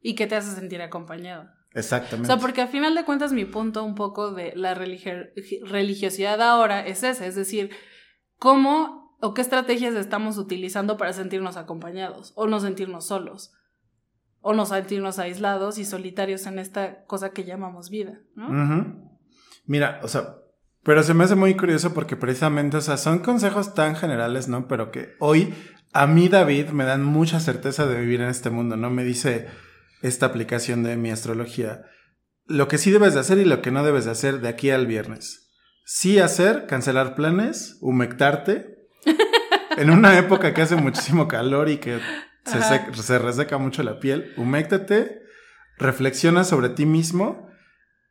Y 0.01 0.13
que 0.13 0.28
te 0.28 0.36
hace 0.36 0.54
sentir 0.54 0.82
acompañado. 0.82 1.49
Exactamente. 1.76 2.32
O 2.32 2.36
sea, 2.36 2.42
porque 2.42 2.62
al 2.62 2.70
final 2.70 2.96
de 2.96 3.06
cuentas 3.06 3.34
mi 3.34 3.46
punto 3.46 3.84
un 3.84 3.96
poco 3.96 4.32
de 4.32 4.54
la 4.56 4.74
religiosidad 4.74 6.42
ahora 6.42 6.86
es 6.86 7.04
ese, 7.04 7.28
es 7.28 7.36
decir, 7.36 7.72
cómo 8.40 9.18
o 9.22 9.34
qué 9.34 9.42
estrategias 9.42 9.94
estamos 9.96 10.38
utilizando 10.38 10.98
para 10.98 11.14
sentirnos 11.14 11.58
acompañados 11.58 12.34
o 12.36 12.48
no 12.48 12.60
sentirnos 12.60 13.08
solos 13.08 13.54
o 14.40 14.54
no 14.54 14.66
sentirnos 14.66 15.20
aislados 15.20 15.78
y 15.78 15.86
solitarios 15.86 16.46
en 16.46 16.60
esta 16.60 17.04
cosa 17.06 17.32
que 17.32 17.44
llamamos 17.44 17.90
vida, 17.90 18.20
¿no? 18.36 19.12
Mira, 19.66 20.00
o 20.04 20.08
sea, 20.08 20.36
pero 20.84 21.02
se 21.02 21.16
me 21.16 21.24
hace 21.24 21.36
muy 21.36 21.58
curioso 21.58 21.94
porque 21.94 22.16
precisamente, 22.16 22.78
o 22.78 22.82
sea, 22.82 22.98
son 22.98 23.20
consejos 23.20 23.74
tan 23.74 23.96
generales, 23.96 24.48
¿no? 24.48 24.68
Pero 24.68 24.92
que 24.92 25.16
hoy 25.20 25.54
a 25.94 26.08
mí, 26.08 26.30
David, 26.30 26.70
me 26.70 26.84
dan 26.84 27.04
mucha 27.04 27.40
certeza 27.40 27.88
de 27.88 28.00
vivir 28.00 28.22
en 28.22 28.28
este 28.30 28.50
mundo, 28.50 28.76
¿no? 28.76 28.90
Me 28.92 29.04
dice 29.04 29.48
esta 30.08 30.28
aplicación 30.28 30.84
de 30.84 30.98
mi 30.98 31.12
astrología. 31.12 31.86
Lo 32.46 32.68
que 32.68 32.78
sí 32.78 32.91
debes 32.91 33.15
de 33.15 33.20
hacer 33.20 33.39
y 33.39 33.46
lo 33.46 33.62
que 33.62 33.72
no 33.72 33.84
debes 33.84 34.06
de 34.06 34.12
hacer 34.12 34.39
de 34.39 34.48
aquí 34.48 34.70
al 34.70 34.86
viernes. 34.86 35.52
Sí 35.84 36.20
hacer, 36.20 36.68
cancelar 36.68 37.15
planes, 37.15 37.78
humectarte. 37.82 38.76
en 39.78 39.89
una 39.89 40.18
época 40.18 40.54
que 40.54 40.62
hace 40.62 40.76
muchísimo 40.76 41.28
calor 41.28 41.70
y 41.70 41.78
que 41.78 42.00
se, 42.46 43.20
reseca 43.20 43.58
mucho 43.58 43.84
la 43.84 44.00
piel, 44.00 44.34
humectate, 44.38 45.22
reflexiona 45.78 46.44
sobre 46.44 46.70
ti 46.70 46.86
mismo. 46.86 47.50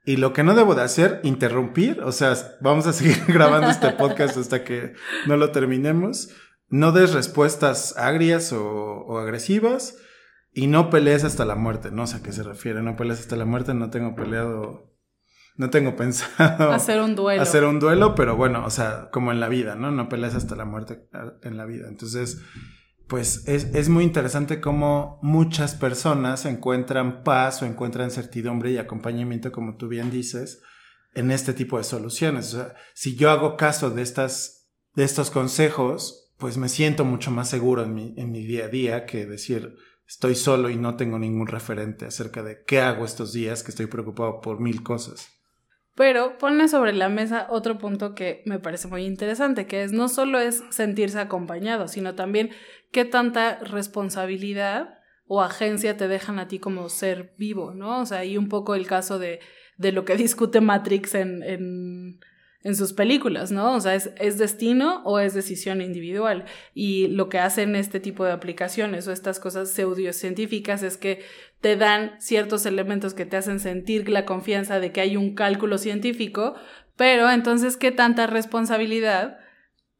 Y 0.04 0.16
lo 0.16 0.32
que 0.32 0.42
no 0.42 0.54
debo 0.54 0.74
de 0.74 0.82
hacer, 0.82 1.20
interrumpir. 1.22 2.02
O 2.02 2.12
sea, 2.12 2.34
vamos 2.60 2.86
a 2.86 2.92
seguir 2.92 3.22
grabando 3.28 3.70
este 3.70 3.90
podcast 3.90 4.36
hasta 4.36 4.64
que 4.64 4.94
no 5.26 5.36
lo 5.36 5.52
terminemos. 5.52 6.28
No 6.68 6.90
des 6.90 7.14
respuestas 7.14 7.96
agrias 7.96 8.52
o, 8.52 8.64
o 8.64 9.18
agresivas 9.18 9.96
y 10.54 10.68
no 10.68 10.88
pelees 10.88 11.24
hasta 11.24 11.44
la 11.44 11.56
muerte, 11.56 11.90
no 11.90 12.06
sé 12.06 12.16
a 12.16 12.22
qué 12.22 12.32
se 12.32 12.44
refiere, 12.44 12.80
no 12.80 12.96
pelees 12.96 13.20
hasta 13.20 13.36
la 13.36 13.44
muerte, 13.44 13.74
no 13.74 13.90
tengo 13.90 14.14
peleado, 14.14 14.94
no 15.56 15.70
tengo 15.70 15.96
pensado 15.96 16.72
hacer 16.72 17.00
un 17.00 17.16
duelo. 17.16 17.42
Hacer 17.42 17.64
un 17.64 17.80
duelo, 17.80 18.14
pero 18.14 18.36
bueno, 18.36 18.64
o 18.64 18.70
sea, 18.70 19.10
como 19.10 19.32
en 19.32 19.40
la 19.40 19.48
vida, 19.48 19.74
¿no? 19.74 19.90
No 19.90 20.08
pelees 20.08 20.34
hasta 20.34 20.54
la 20.54 20.64
muerte 20.64 21.08
en 21.42 21.56
la 21.56 21.64
vida. 21.66 21.88
Entonces, 21.88 22.40
pues 23.08 23.46
es, 23.48 23.64
es 23.74 23.88
muy 23.88 24.04
interesante 24.04 24.60
cómo 24.60 25.18
muchas 25.22 25.74
personas 25.74 26.46
encuentran 26.46 27.24
paz 27.24 27.60
o 27.60 27.66
encuentran 27.66 28.12
certidumbre 28.12 28.70
y 28.70 28.78
acompañamiento, 28.78 29.50
como 29.50 29.76
tú 29.76 29.88
bien 29.88 30.10
dices, 30.10 30.62
en 31.14 31.32
este 31.32 31.52
tipo 31.52 31.78
de 31.78 31.84
soluciones. 31.84 32.54
O 32.54 32.58
sea, 32.58 32.74
si 32.94 33.16
yo 33.16 33.30
hago 33.30 33.56
caso 33.56 33.90
de 33.90 34.02
estas, 34.02 34.70
de 34.94 35.02
estos 35.02 35.30
consejos, 35.30 36.32
pues 36.38 36.56
me 36.58 36.68
siento 36.68 37.04
mucho 37.04 37.30
más 37.30 37.48
seguro 37.48 37.82
en 37.82 37.94
mi, 37.94 38.14
en 38.16 38.30
mi 38.30 38.44
día 38.44 38.66
a 38.66 38.68
día 38.68 39.06
que 39.06 39.26
decir, 39.26 39.76
estoy 40.06 40.34
solo 40.34 40.70
y 40.70 40.76
no 40.76 40.96
tengo 40.96 41.18
ningún 41.18 41.46
referente 41.46 42.06
acerca 42.06 42.42
de 42.42 42.62
qué 42.66 42.80
hago 42.80 43.04
estos 43.04 43.32
días 43.32 43.62
que 43.62 43.70
estoy 43.70 43.86
preocupado 43.86 44.40
por 44.40 44.60
mil 44.60 44.82
cosas. 44.82 45.30
Pero 45.94 46.38
pone 46.38 46.68
sobre 46.68 46.92
la 46.92 47.08
mesa 47.08 47.46
otro 47.50 47.78
punto 47.78 48.14
que 48.14 48.42
me 48.46 48.58
parece 48.58 48.88
muy 48.88 49.04
interesante, 49.04 49.66
que 49.66 49.84
es 49.84 49.92
no 49.92 50.08
solo 50.08 50.40
es 50.40 50.64
sentirse 50.70 51.20
acompañado, 51.20 51.86
sino 51.86 52.16
también 52.16 52.50
qué 52.90 53.04
tanta 53.04 53.58
responsabilidad 53.60 54.98
o 55.26 55.40
agencia 55.40 55.96
te 55.96 56.08
dejan 56.08 56.38
a 56.38 56.48
ti 56.48 56.58
como 56.58 56.88
ser 56.88 57.34
vivo, 57.38 57.74
¿no? 57.74 58.00
O 58.00 58.06
sea, 58.06 58.24
y 58.24 58.36
un 58.36 58.48
poco 58.48 58.74
el 58.74 58.86
caso 58.86 59.18
de, 59.18 59.40
de 59.76 59.92
lo 59.92 60.04
que 60.04 60.16
discute 60.16 60.60
Matrix 60.60 61.14
en, 61.14 61.42
en 61.44 62.20
en 62.64 62.74
sus 62.74 62.94
películas, 62.94 63.52
¿no? 63.52 63.74
O 63.74 63.80
sea, 63.80 63.94
es, 63.94 64.10
es, 64.18 64.38
destino 64.38 65.02
o 65.04 65.18
es 65.20 65.34
decisión 65.34 65.82
individual. 65.82 66.46
Y 66.72 67.08
lo 67.08 67.28
que 67.28 67.38
hacen 67.38 67.76
este 67.76 68.00
tipo 68.00 68.24
de 68.24 68.32
aplicaciones 68.32 69.06
o 69.06 69.12
estas 69.12 69.38
cosas 69.38 69.70
pseudocientíficas 69.70 70.82
es 70.82 70.96
que 70.96 71.22
te 71.60 71.76
dan 71.76 72.12
ciertos 72.20 72.64
elementos 72.64 73.12
que 73.12 73.26
te 73.26 73.36
hacen 73.36 73.60
sentir 73.60 74.08
la 74.08 74.24
confianza 74.24 74.80
de 74.80 74.92
que 74.92 75.02
hay 75.02 75.16
un 75.16 75.34
cálculo 75.34 75.76
científico, 75.76 76.54
pero 76.96 77.30
entonces, 77.30 77.76
¿qué 77.76 77.92
tanta 77.92 78.26
responsabilidad 78.26 79.38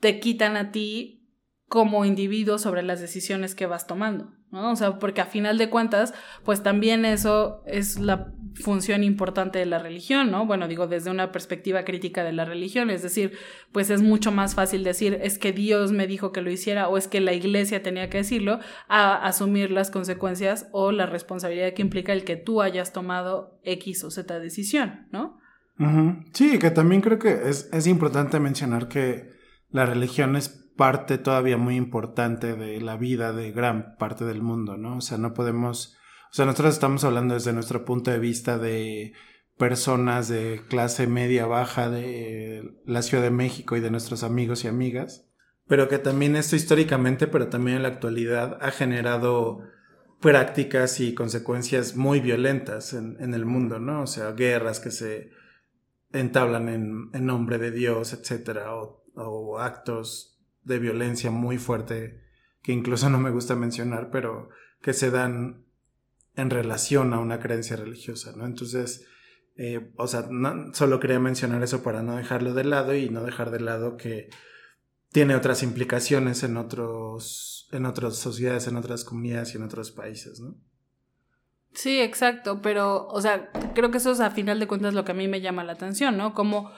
te 0.00 0.18
quitan 0.18 0.56
a 0.56 0.72
ti 0.72 1.28
como 1.68 2.04
individuo 2.04 2.58
sobre 2.58 2.82
las 2.82 3.00
decisiones 3.00 3.54
que 3.54 3.66
vas 3.66 3.86
tomando? 3.86 4.32
¿No? 4.54 4.70
O 4.70 4.76
sea, 4.76 4.98
porque 4.98 5.20
a 5.20 5.26
final 5.26 5.58
de 5.58 5.68
cuentas, 5.68 6.14
pues 6.44 6.62
también 6.62 7.04
eso 7.04 7.62
es 7.66 7.98
la 7.98 8.32
función 8.54 9.02
importante 9.02 9.58
de 9.58 9.66
la 9.66 9.78
religión, 9.78 10.30
¿no? 10.30 10.46
Bueno, 10.46 10.68
digo, 10.68 10.86
desde 10.86 11.10
una 11.10 11.32
perspectiva 11.32 11.84
crítica 11.84 12.22
de 12.22 12.32
la 12.32 12.44
religión, 12.44 12.88
es 12.88 13.02
decir, 13.02 13.36
pues 13.72 13.90
es 13.90 14.00
mucho 14.00 14.30
más 14.30 14.54
fácil 14.54 14.84
decir 14.84 15.18
es 15.20 15.38
que 15.38 15.52
Dios 15.52 15.92
me 15.92 16.06
dijo 16.06 16.32
que 16.32 16.40
lo 16.40 16.50
hiciera 16.50 16.88
o 16.88 16.96
es 16.96 17.08
que 17.08 17.20
la 17.20 17.32
iglesia 17.32 17.82
tenía 17.82 18.08
que 18.08 18.18
decirlo, 18.18 18.60
a 18.88 19.26
asumir 19.26 19.70
las 19.70 19.90
consecuencias 19.90 20.68
o 20.72 20.92
la 20.92 21.06
responsabilidad 21.06 21.74
que 21.74 21.82
implica 21.82 22.12
el 22.12 22.24
que 22.24 22.36
tú 22.36 22.62
hayas 22.62 22.92
tomado 22.92 23.58
X 23.64 24.04
o 24.04 24.10
Z 24.10 24.38
decisión, 24.38 25.06
¿no? 25.10 25.38
Sí, 26.32 26.60
que 26.60 26.70
también 26.70 27.00
creo 27.00 27.18
que 27.18 27.48
es, 27.48 27.68
es 27.72 27.88
importante 27.88 28.38
mencionar 28.38 28.86
que 28.86 29.32
la 29.70 29.86
religión 29.86 30.36
es 30.36 30.63
parte 30.76 31.18
todavía 31.18 31.56
muy 31.56 31.76
importante 31.76 32.56
de 32.56 32.80
la 32.80 32.96
vida 32.96 33.32
de 33.32 33.52
gran 33.52 33.96
parte 33.96 34.24
del 34.24 34.42
mundo, 34.42 34.76
¿no? 34.76 34.98
O 34.98 35.00
sea, 35.00 35.18
no 35.18 35.34
podemos, 35.34 35.96
o 36.30 36.34
sea, 36.34 36.46
nosotros 36.46 36.74
estamos 36.74 37.04
hablando 37.04 37.34
desde 37.34 37.52
nuestro 37.52 37.84
punto 37.84 38.10
de 38.10 38.18
vista 38.18 38.58
de 38.58 39.12
personas 39.56 40.28
de 40.28 40.62
clase 40.68 41.06
media 41.06 41.46
baja 41.46 41.88
de 41.88 42.74
la 42.84 43.02
Ciudad 43.02 43.22
de 43.22 43.30
México 43.30 43.76
y 43.76 43.80
de 43.80 43.90
nuestros 43.90 44.24
amigos 44.24 44.64
y 44.64 44.68
amigas, 44.68 45.28
pero 45.66 45.88
que 45.88 45.98
también 45.98 46.34
esto 46.36 46.56
históricamente, 46.56 47.26
pero 47.28 47.48
también 47.48 47.76
en 47.76 47.82
la 47.84 47.88
actualidad 47.88 48.58
ha 48.60 48.70
generado 48.70 49.60
prácticas 50.20 51.00
y 51.00 51.14
consecuencias 51.14 51.96
muy 51.96 52.20
violentas 52.20 52.94
en, 52.94 53.16
en 53.20 53.34
el 53.34 53.44
mundo, 53.44 53.78
¿no? 53.78 54.02
O 54.02 54.06
sea, 54.06 54.32
guerras 54.32 54.80
que 54.80 54.90
se 54.90 55.30
entablan 56.12 56.68
en, 56.68 57.10
en 57.12 57.26
nombre 57.26 57.58
de 57.58 57.70
Dios, 57.70 58.12
etcétera, 58.12 58.74
o, 58.74 59.04
o 59.14 59.58
actos 59.58 60.33
de 60.64 60.78
violencia 60.78 61.30
muy 61.30 61.58
fuerte 61.58 62.22
que 62.62 62.72
incluso 62.72 63.10
no 63.10 63.18
me 63.18 63.30
gusta 63.30 63.54
mencionar, 63.54 64.10
pero 64.10 64.48
que 64.80 64.94
se 64.94 65.10
dan 65.10 65.66
en 66.34 66.50
relación 66.50 67.12
a 67.12 67.20
una 67.20 67.38
creencia 67.38 67.76
religiosa, 67.76 68.32
¿no? 68.34 68.46
Entonces, 68.46 69.06
eh, 69.56 69.92
o 69.96 70.06
sea, 70.06 70.28
solo 70.72 70.98
quería 70.98 71.20
mencionar 71.20 71.62
eso 71.62 71.82
para 71.82 72.02
no 72.02 72.16
dejarlo 72.16 72.54
de 72.54 72.64
lado 72.64 72.94
y 72.94 73.10
no 73.10 73.22
dejar 73.22 73.50
de 73.50 73.60
lado 73.60 73.96
que 73.96 74.30
tiene 75.12 75.36
otras 75.36 75.62
implicaciones 75.62 76.42
en 76.42 76.56
otros, 76.56 77.68
en 77.70 77.86
otras 77.86 78.16
sociedades, 78.16 78.66
en 78.66 78.76
otras 78.76 79.04
comunidades 79.04 79.54
y 79.54 79.58
en 79.58 79.64
otros 79.64 79.92
países, 79.92 80.40
¿no? 80.40 80.56
Sí, 81.72 82.00
exacto, 82.00 82.62
pero, 82.62 83.06
o 83.08 83.20
sea, 83.20 83.50
creo 83.74 83.90
que 83.90 83.98
eso 83.98 84.12
es 84.12 84.20
a 84.20 84.30
final 84.30 84.58
de 84.58 84.66
cuentas 84.66 84.94
lo 84.94 85.04
que 85.04 85.12
a 85.12 85.14
mí 85.14 85.28
me 85.28 85.40
llama 85.40 85.64
la 85.64 85.72
atención, 85.72 86.16
¿no? 86.16 86.32
Como 86.32 86.72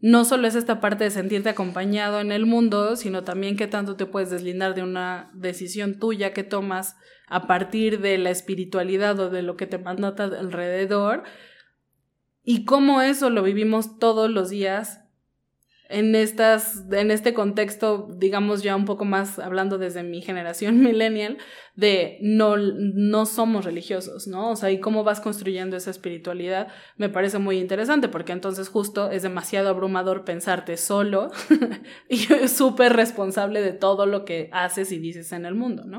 no 0.00 0.24
solo 0.24 0.46
es 0.46 0.54
esta 0.54 0.80
parte 0.80 1.04
de 1.04 1.10
sentirte 1.10 1.48
acompañado 1.48 2.20
en 2.20 2.32
el 2.32 2.46
mundo, 2.46 2.96
sino 2.96 3.24
también 3.24 3.56
qué 3.56 3.66
tanto 3.66 3.96
te 3.96 4.06
puedes 4.06 4.30
deslindar 4.30 4.74
de 4.74 4.82
una 4.82 5.30
decisión 5.34 5.98
tuya 5.98 6.32
que 6.32 6.44
tomas 6.44 6.96
a 7.26 7.46
partir 7.46 8.00
de 8.00 8.18
la 8.18 8.30
espiritualidad 8.30 9.18
o 9.18 9.30
de 9.30 9.42
lo 9.42 9.56
que 9.56 9.66
te 9.66 9.78
manda 9.78 10.08
alrededor. 10.18 11.22
Y 12.42 12.64
cómo 12.64 13.00
eso 13.00 13.30
lo 13.30 13.42
vivimos 13.42 13.98
todos 13.98 14.30
los 14.30 14.50
días 14.50 15.03
en, 15.88 16.14
estas, 16.14 16.84
en 16.90 17.10
este 17.10 17.34
contexto, 17.34 18.08
digamos 18.16 18.62
ya 18.62 18.74
un 18.74 18.84
poco 18.84 19.04
más 19.04 19.38
hablando 19.38 19.76
desde 19.78 20.02
mi 20.02 20.22
generación 20.22 20.80
millennial, 20.82 21.38
de 21.74 22.18
no, 22.22 22.56
no 22.56 23.26
somos 23.26 23.64
religiosos, 23.64 24.26
¿no? 24.26 24.50
O 24.50 24.56
sea, 24.56 24.70
y 24.70 24.80
cómo 24.80 25.04
vas 25.04 25.20
construyendo 25.20 25.76
esa 25.76 25.90
espiritualidad, 25.90 26.68
me 26.96 27.08
parece 27.08 27.38
muy 27.38 27.58
interesante, 27.58 28.08
porque 28.08 28.32
entonces 28.32 28.68
justo 28.68 29.10
es 29.10 29.22
demasiado 29.22 29.68
abrumador 29.68 30.24
pensarte 30.24 30.76
solo 30.76 31.30
y 32.08 32.18
súper 32.48 32.94
responsable 32.94 33.60
de 33.60 33.72
todo 33.72 34.06
lo 34.06 34.24
que 34.24 34.48
haces 34.52 34.92
y 34.92 34.98
dices 34.98 35.32
en 35.32 35.44
el 35.46 35.54
mundo, 35.54 35.84
¿no? 35.84 35.98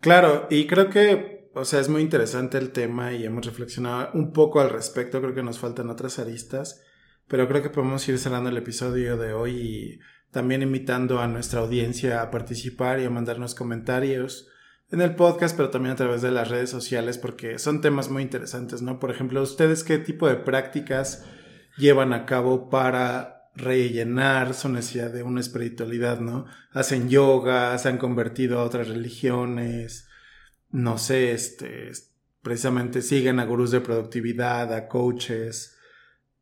Claro, 0.00 0.46
y 0.50 0.66
creo 0.66 0.90
que, 0.90 1.50
o 1.54 1.64
sea, 1.64 1.80
es 1.80 1.88
muy 1.88 2.02
interesante 2.02 2.58
el 2.58 2.72
tema 2.72 3.14
y 3.14 3.24
hemos 3.24 3.46
reflexionado 3.46 4.10
un 4.12 4.32
poco 4.32 4.60
al 4.60 4.70
respecto, 4.70 5.20
creo 5.20 5.34
que 5.34 5.42
nos 5.42 5.58
faltan 5.58 5.88
otras 5.88 6.18
aristas. 6.18 6.82
Pero 7.28 7.48
creo 7.48 7.62
que 7.62 7.70
podemos 7.70 8.06
ir 8.08 8.18
cerrando 8.18 8.50
el 8.50 8.56
episodio 8.56 9.16
de 9.16 9.32
hoy 9.32 9.50
y 9.52 10.00
también 10.30 10.62
invitando 10.62 11.20
a 11.20 11.28
nuestra 11.28 11.60
audiencia 11.60 12.20
a 12.20 12.30
participar 12.30 13.00
y 13.00 13.04
a 13.04 13.10
mandarnos 13.10 13.54
comentarios 13.54 14.48
en 14.90 15.00
el 15.00 15.14
podcast, 15.14 15.56
pero 15.56 15.70
también 15.70 15.92
a 15.94 15.96
través 15.96 16.22
de 16.22 16.30
las 16.30 16.48
redes 16.48 16.70
sociales, 16.70 17.18
porque 17.18 17.58
son 17.58 17.80
temas 17.80 18.10
muy 18.10 18.22
interesantes, 18.22 18.82
¿no? 18.82 19.00
Por 19.00 19.10
ejemplo, 19.10 19.42
¿ustedes 19.42 19.82
qué 19.82 19.98
tipo 19.98 20.28
de 20.28 20.36
prácticas 20.36 21.24
llevan 21.76 22.12
a 22.12 22.26
cabo 22.26 22.68
para 22.68 23.50
rellenar 23.54 24.54
su 24.54 24.68
necesidad 24.68 25.12
de 25.12 25.22
una 25.22 25.40
espiritualidad, 25.40 26.20
¿no? 26.20 26.46
Hacen 26.72 27.08
yoga, 27.08 27.76
se 27.78 27.88
han 27.88 27.98
convertido 27.98 28.58
a 28.58 28.64
otras 28.64 28.88
religiones, 28.88 30.08
no 30.70 30.98
sé, 30.98 31.32
este, 31.32 31.92
precisamente 32.42 33.00
siguen 33.00 33.38
a 33.38 33.44
gurús 33.44 33.70
de 33.70 33.80
productividad, 33.80 34.72
a 34.72 34.88
coaches. 34.88 35.78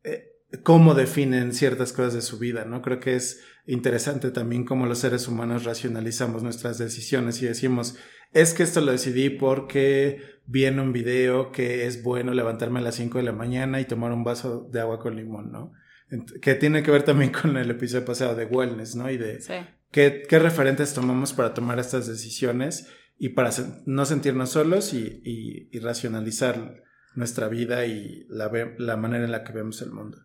Eh, 0.03 0.32
cómo 0.61 0.93
definen 0.93 1.53
ciertas 1.53 1.93
cosas 1.93 2.13
de 2.13 2.21
su 2.21 2.37
vida, 2.37 2.65
¿no? 2.65 2.81
Creo 2.81 2.99
que 2.99 3.15
es 3.15 3.41
interesante 3.65 4.29
también 4.31 4.65
cómo 4.65 4.85
los 4.85 4.99
seres 4.99 5.27
humanos 5.27 5.63
racionalizamos 5.63 6.43
nuestras 6.43 6.77
decisiones 6.77 7.41
y 7.41 7.45
decimos, 7.45 7.95
es 8.33 8.53
que 8.53 8.63
esto 8.63 8.81
lo 8.81 8.91
decidí 8.91 9.29
porque 9.29 10.21
vi 10.45 10.65
en 10.65 10.79
un 10.79 10.91
video 10.93 11.51
que 11.51 11.87
es 11.87 12.03
bueno 12.03 12.33
levantarme 12.33 12.79
a 12.79 12.83
las 12.83 12.95
5 12.95 13.17
de 13.17 13.23
la 13.23 13.31
mañana 13.31 13.79
y 13.79 13.85
tomar 13.85 14.11
un 14.11 14.23
vaso 14.23 14.67
de 14.71 14.81
agua 14.81 14.99
con 14.99 15.15
limón, 15.15 15.51
¿no? 15.51 15.71
Que 16.41 16.53
tiene 16.55 16.83
que 16.83 16.91
ver 16.91 17.03
también 17.03 17.31
con 17.31 17.57
el 17.57 17.71
episodio 17.71 18.05
pasado 18.05 18.35
de 18.35 18.45
wellness, 18.45 18.95
¿no? 18.95 19.09
Y 19.09 19.17
de 19.17 19.39
qué, 19.91 20.23
qué, 20.27 20.39
referentes 20.39 20.93
tomamos 20.93 21.33
para 21.33 21.53
tomar 21.53 21.79
estas 21.79 22.07
decisiones 22.07 22.87
y 23.17 23.29
para 23.29 23.51
no 23.85 24.05
sentirnos 24.05 24.51
solos 24.51 24.93
y, 24.93 25.21
y, 25.71 25.79
racionalizar 25.79 26.83
nuestra 27.15 27.47
vida 27.47 27.85
y 27.85 28.25
la, 28.29 28.51
la 28.77 28.97
manera 28.97 29.25
en 29.25 29.31
la 29.31 29.43
que 29.43 29.53
vemos 29.53 29.81
el 29.81 29.91
mundo. 29.91 30.17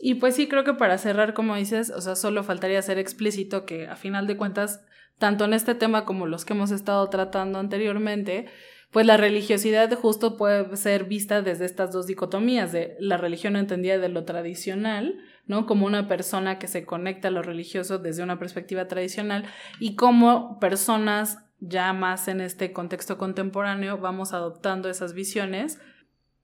Y 0.00 0.14
pues 0.14 0.34
sí, 0.34 0.48
creo 0.48 0.64
que 0.64 0.74
para 0.74 0.96
cerrar, 0.96 1.34
como 1.34 1.56
dices, 1.56 1.90
o 1.90 2.00
sea, 2.00 2.16
solo 2.16 2.42
faltaría 2.42 2.80
ser 2.80 2.98
explícito 2.98 3.66
que 3.66 3.86
a 3.86 3.96
final 3.96 4.26
de 4.26 4.36
cuentas, 4.36 4.82
tanto 5.18 5.44
en 5.44 5.52
este 5.52 5.74
tema 5.74 6.06
como 6.06 6.26
los 6.26 6.46
que 6.46 6.54
hemos 6.54 6.70
estado 6.70 7.08
tratando 7.10 7.58
anteriormente, 7.58 8.46
pues 8.90 9.06
la 9.06 9.16
religiosidad 9.16 9.92
justo 9.94 10.36
puede 10.36 10.76
ser 10.76 11.04
vista 11.04 11.42
desde 11.42 11.66
estas 11.66 11.92
dos 11.92 12.06
dicotomías, 12.06 12.72
de 12.72 12.96
la 12.98 13.18
religión 13.18 13.56
entendida 13.56 13.98
de 13.98 14.08
lo 14.08 14.24
tradicional, 14.24 15.20
¿no? 15.46 15.66
Como 15.66 15.86
una 15.86 16.08
persona 16.08 16.58
que 16.58 16.66
se 16.66 16.84
conecta 16.84 17.28
a 17.28 17.30
lo 17.30 17.42
religioso 17.42 17.98
desde 17.98 18.22
una 18.22 18.38
perspectiva 18.38 18.88
tradicional 18.88 19.44
y 19.78 19.94
como 19.96 20.58
personas 20.58 21.38
ya 21.60 21.92
más 21.92 22.26
en 22.26 22.40
este 22.40 22.72
contexto 22.72 23.18
contemporáneo 23.18 23.98
vamos 23.98 24.32
adoptando 24.32 24.88
esas 24.88 25.12
visiones 25.12 25.78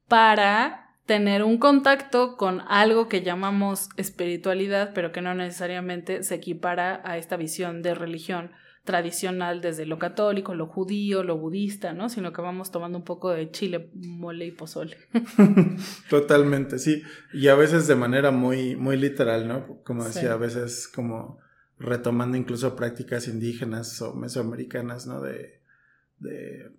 para 0.09 0.86
tener 1.07 1.45
un 1.45 1.59
contacto 1.59 2.37
con 2.37 2.61
algo 2.69 3.09
que 3.09 3.23
llamamos 3.23 3.89
espiritualidad, 3.97 4.91
pero 4.93 5.13
que 5.13 5.23
no 5.23 5.35
necesariamente 5.35 6.25
se 6.25 6.35
equipara 6.35 7.01
a 7.05 7.17
esta 7.17 7.37
visión 7.37 7.81
de 7.83 7.95
religión 7.95 8.51
tradicional 8.87 9.61
desde 9.61 9.85
lo 9.85 9.99
católico, 9.99 10.55
lo 10.55 10.67
judío, 10.67 11.23
lo 11.25 11.37
budista, 11.37 11.93
¿no? 11.93 12.09
Sino 12.09 12.33
que 12.33 12.41
vamos 12.41 12.71
tomando 12.71 12.99
un 12.99 13.05
poco 13.05 13.31
de 13.31 13.51
chile, 13.51 13.91
mole 13.95 14.47
y 14.47 14.53
pozole. 14.53 14.97
Totalmente, 16.11 16.79
sí. 16.79 17.03
Y 17.33 17.49
a 17.49 17.57
veces 17.57 17.87
de 17.87 17.97
manera 17.97 18.31
muy, 18.31 18.77
muy 18.77 18.97
literal, 18.97 19.49
¿no? 19.49 19.83
Como 19.83 20.05
decía, 20.05 20.33
a 20.33 20.37
veces 20.37 20.89
como 20.89 21.39
retomando 21.79 22.37
incluso 22.37 22.77
prácticas 22.77 23.29
indígenas 23.29 24.01
o 24.03 24.15
mesoamericanas, 24.15 25.07
¿no? 25.07 25.21
De, 25.21 25.61
de 26.19 26.71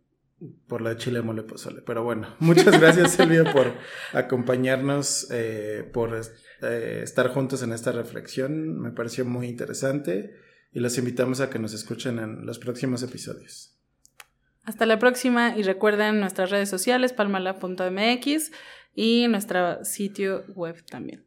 por 0.67 0.81
la 0.81 0.97
chile 0.97 1.21
mole 1.21 1.43
pozole. 1.43 1.81
Pero 1.81 2.03
bueno, 2.03 2.35
muchas 2.39 2.79
gracias 2.79 3.13
Silvia 3.13 3.43
por 3.51 3.73
acompañarnos, 4.13 5.27
eh, 5.31 5.89
por 5.93 6.19
eh, 6.61 7.01
estar 7.03 7.29
juntos 7.29 7.63
en 7.63 7.73
esta 7.73 7.91
reflexión. 7.91 8.79
Me 8.79 8.91
pareció 8.91 9.25
muy 9.25 9.47
interesante 9.47 10.35
y 10.71 10.79
los 10.79 10.97
invitamos 10.97 11.41
a 11.41 11.49
que 11.49 11.59
nos 11.59 11.73
escuchen 11.73 12.19
en 12.19 12.45
los 12.45 12.59
próximos 12.59 13.03
episodios. 13.03 13.73
Hasta 14.63 14.85
la 14.85 14.99
próxima 14.99 15.57
y 15.57 15.63
recuerden 15.63 16.19
nuestras 16.19 16.49
redes 16.49 16.69
sociales 16.69 17.13
palmala.mx 17.13 18.51
y 18.93 19.27
nuestro 19.29 19.85
sitio 19.85 20.43
web 20.55 20.83
también. 20.85 21.26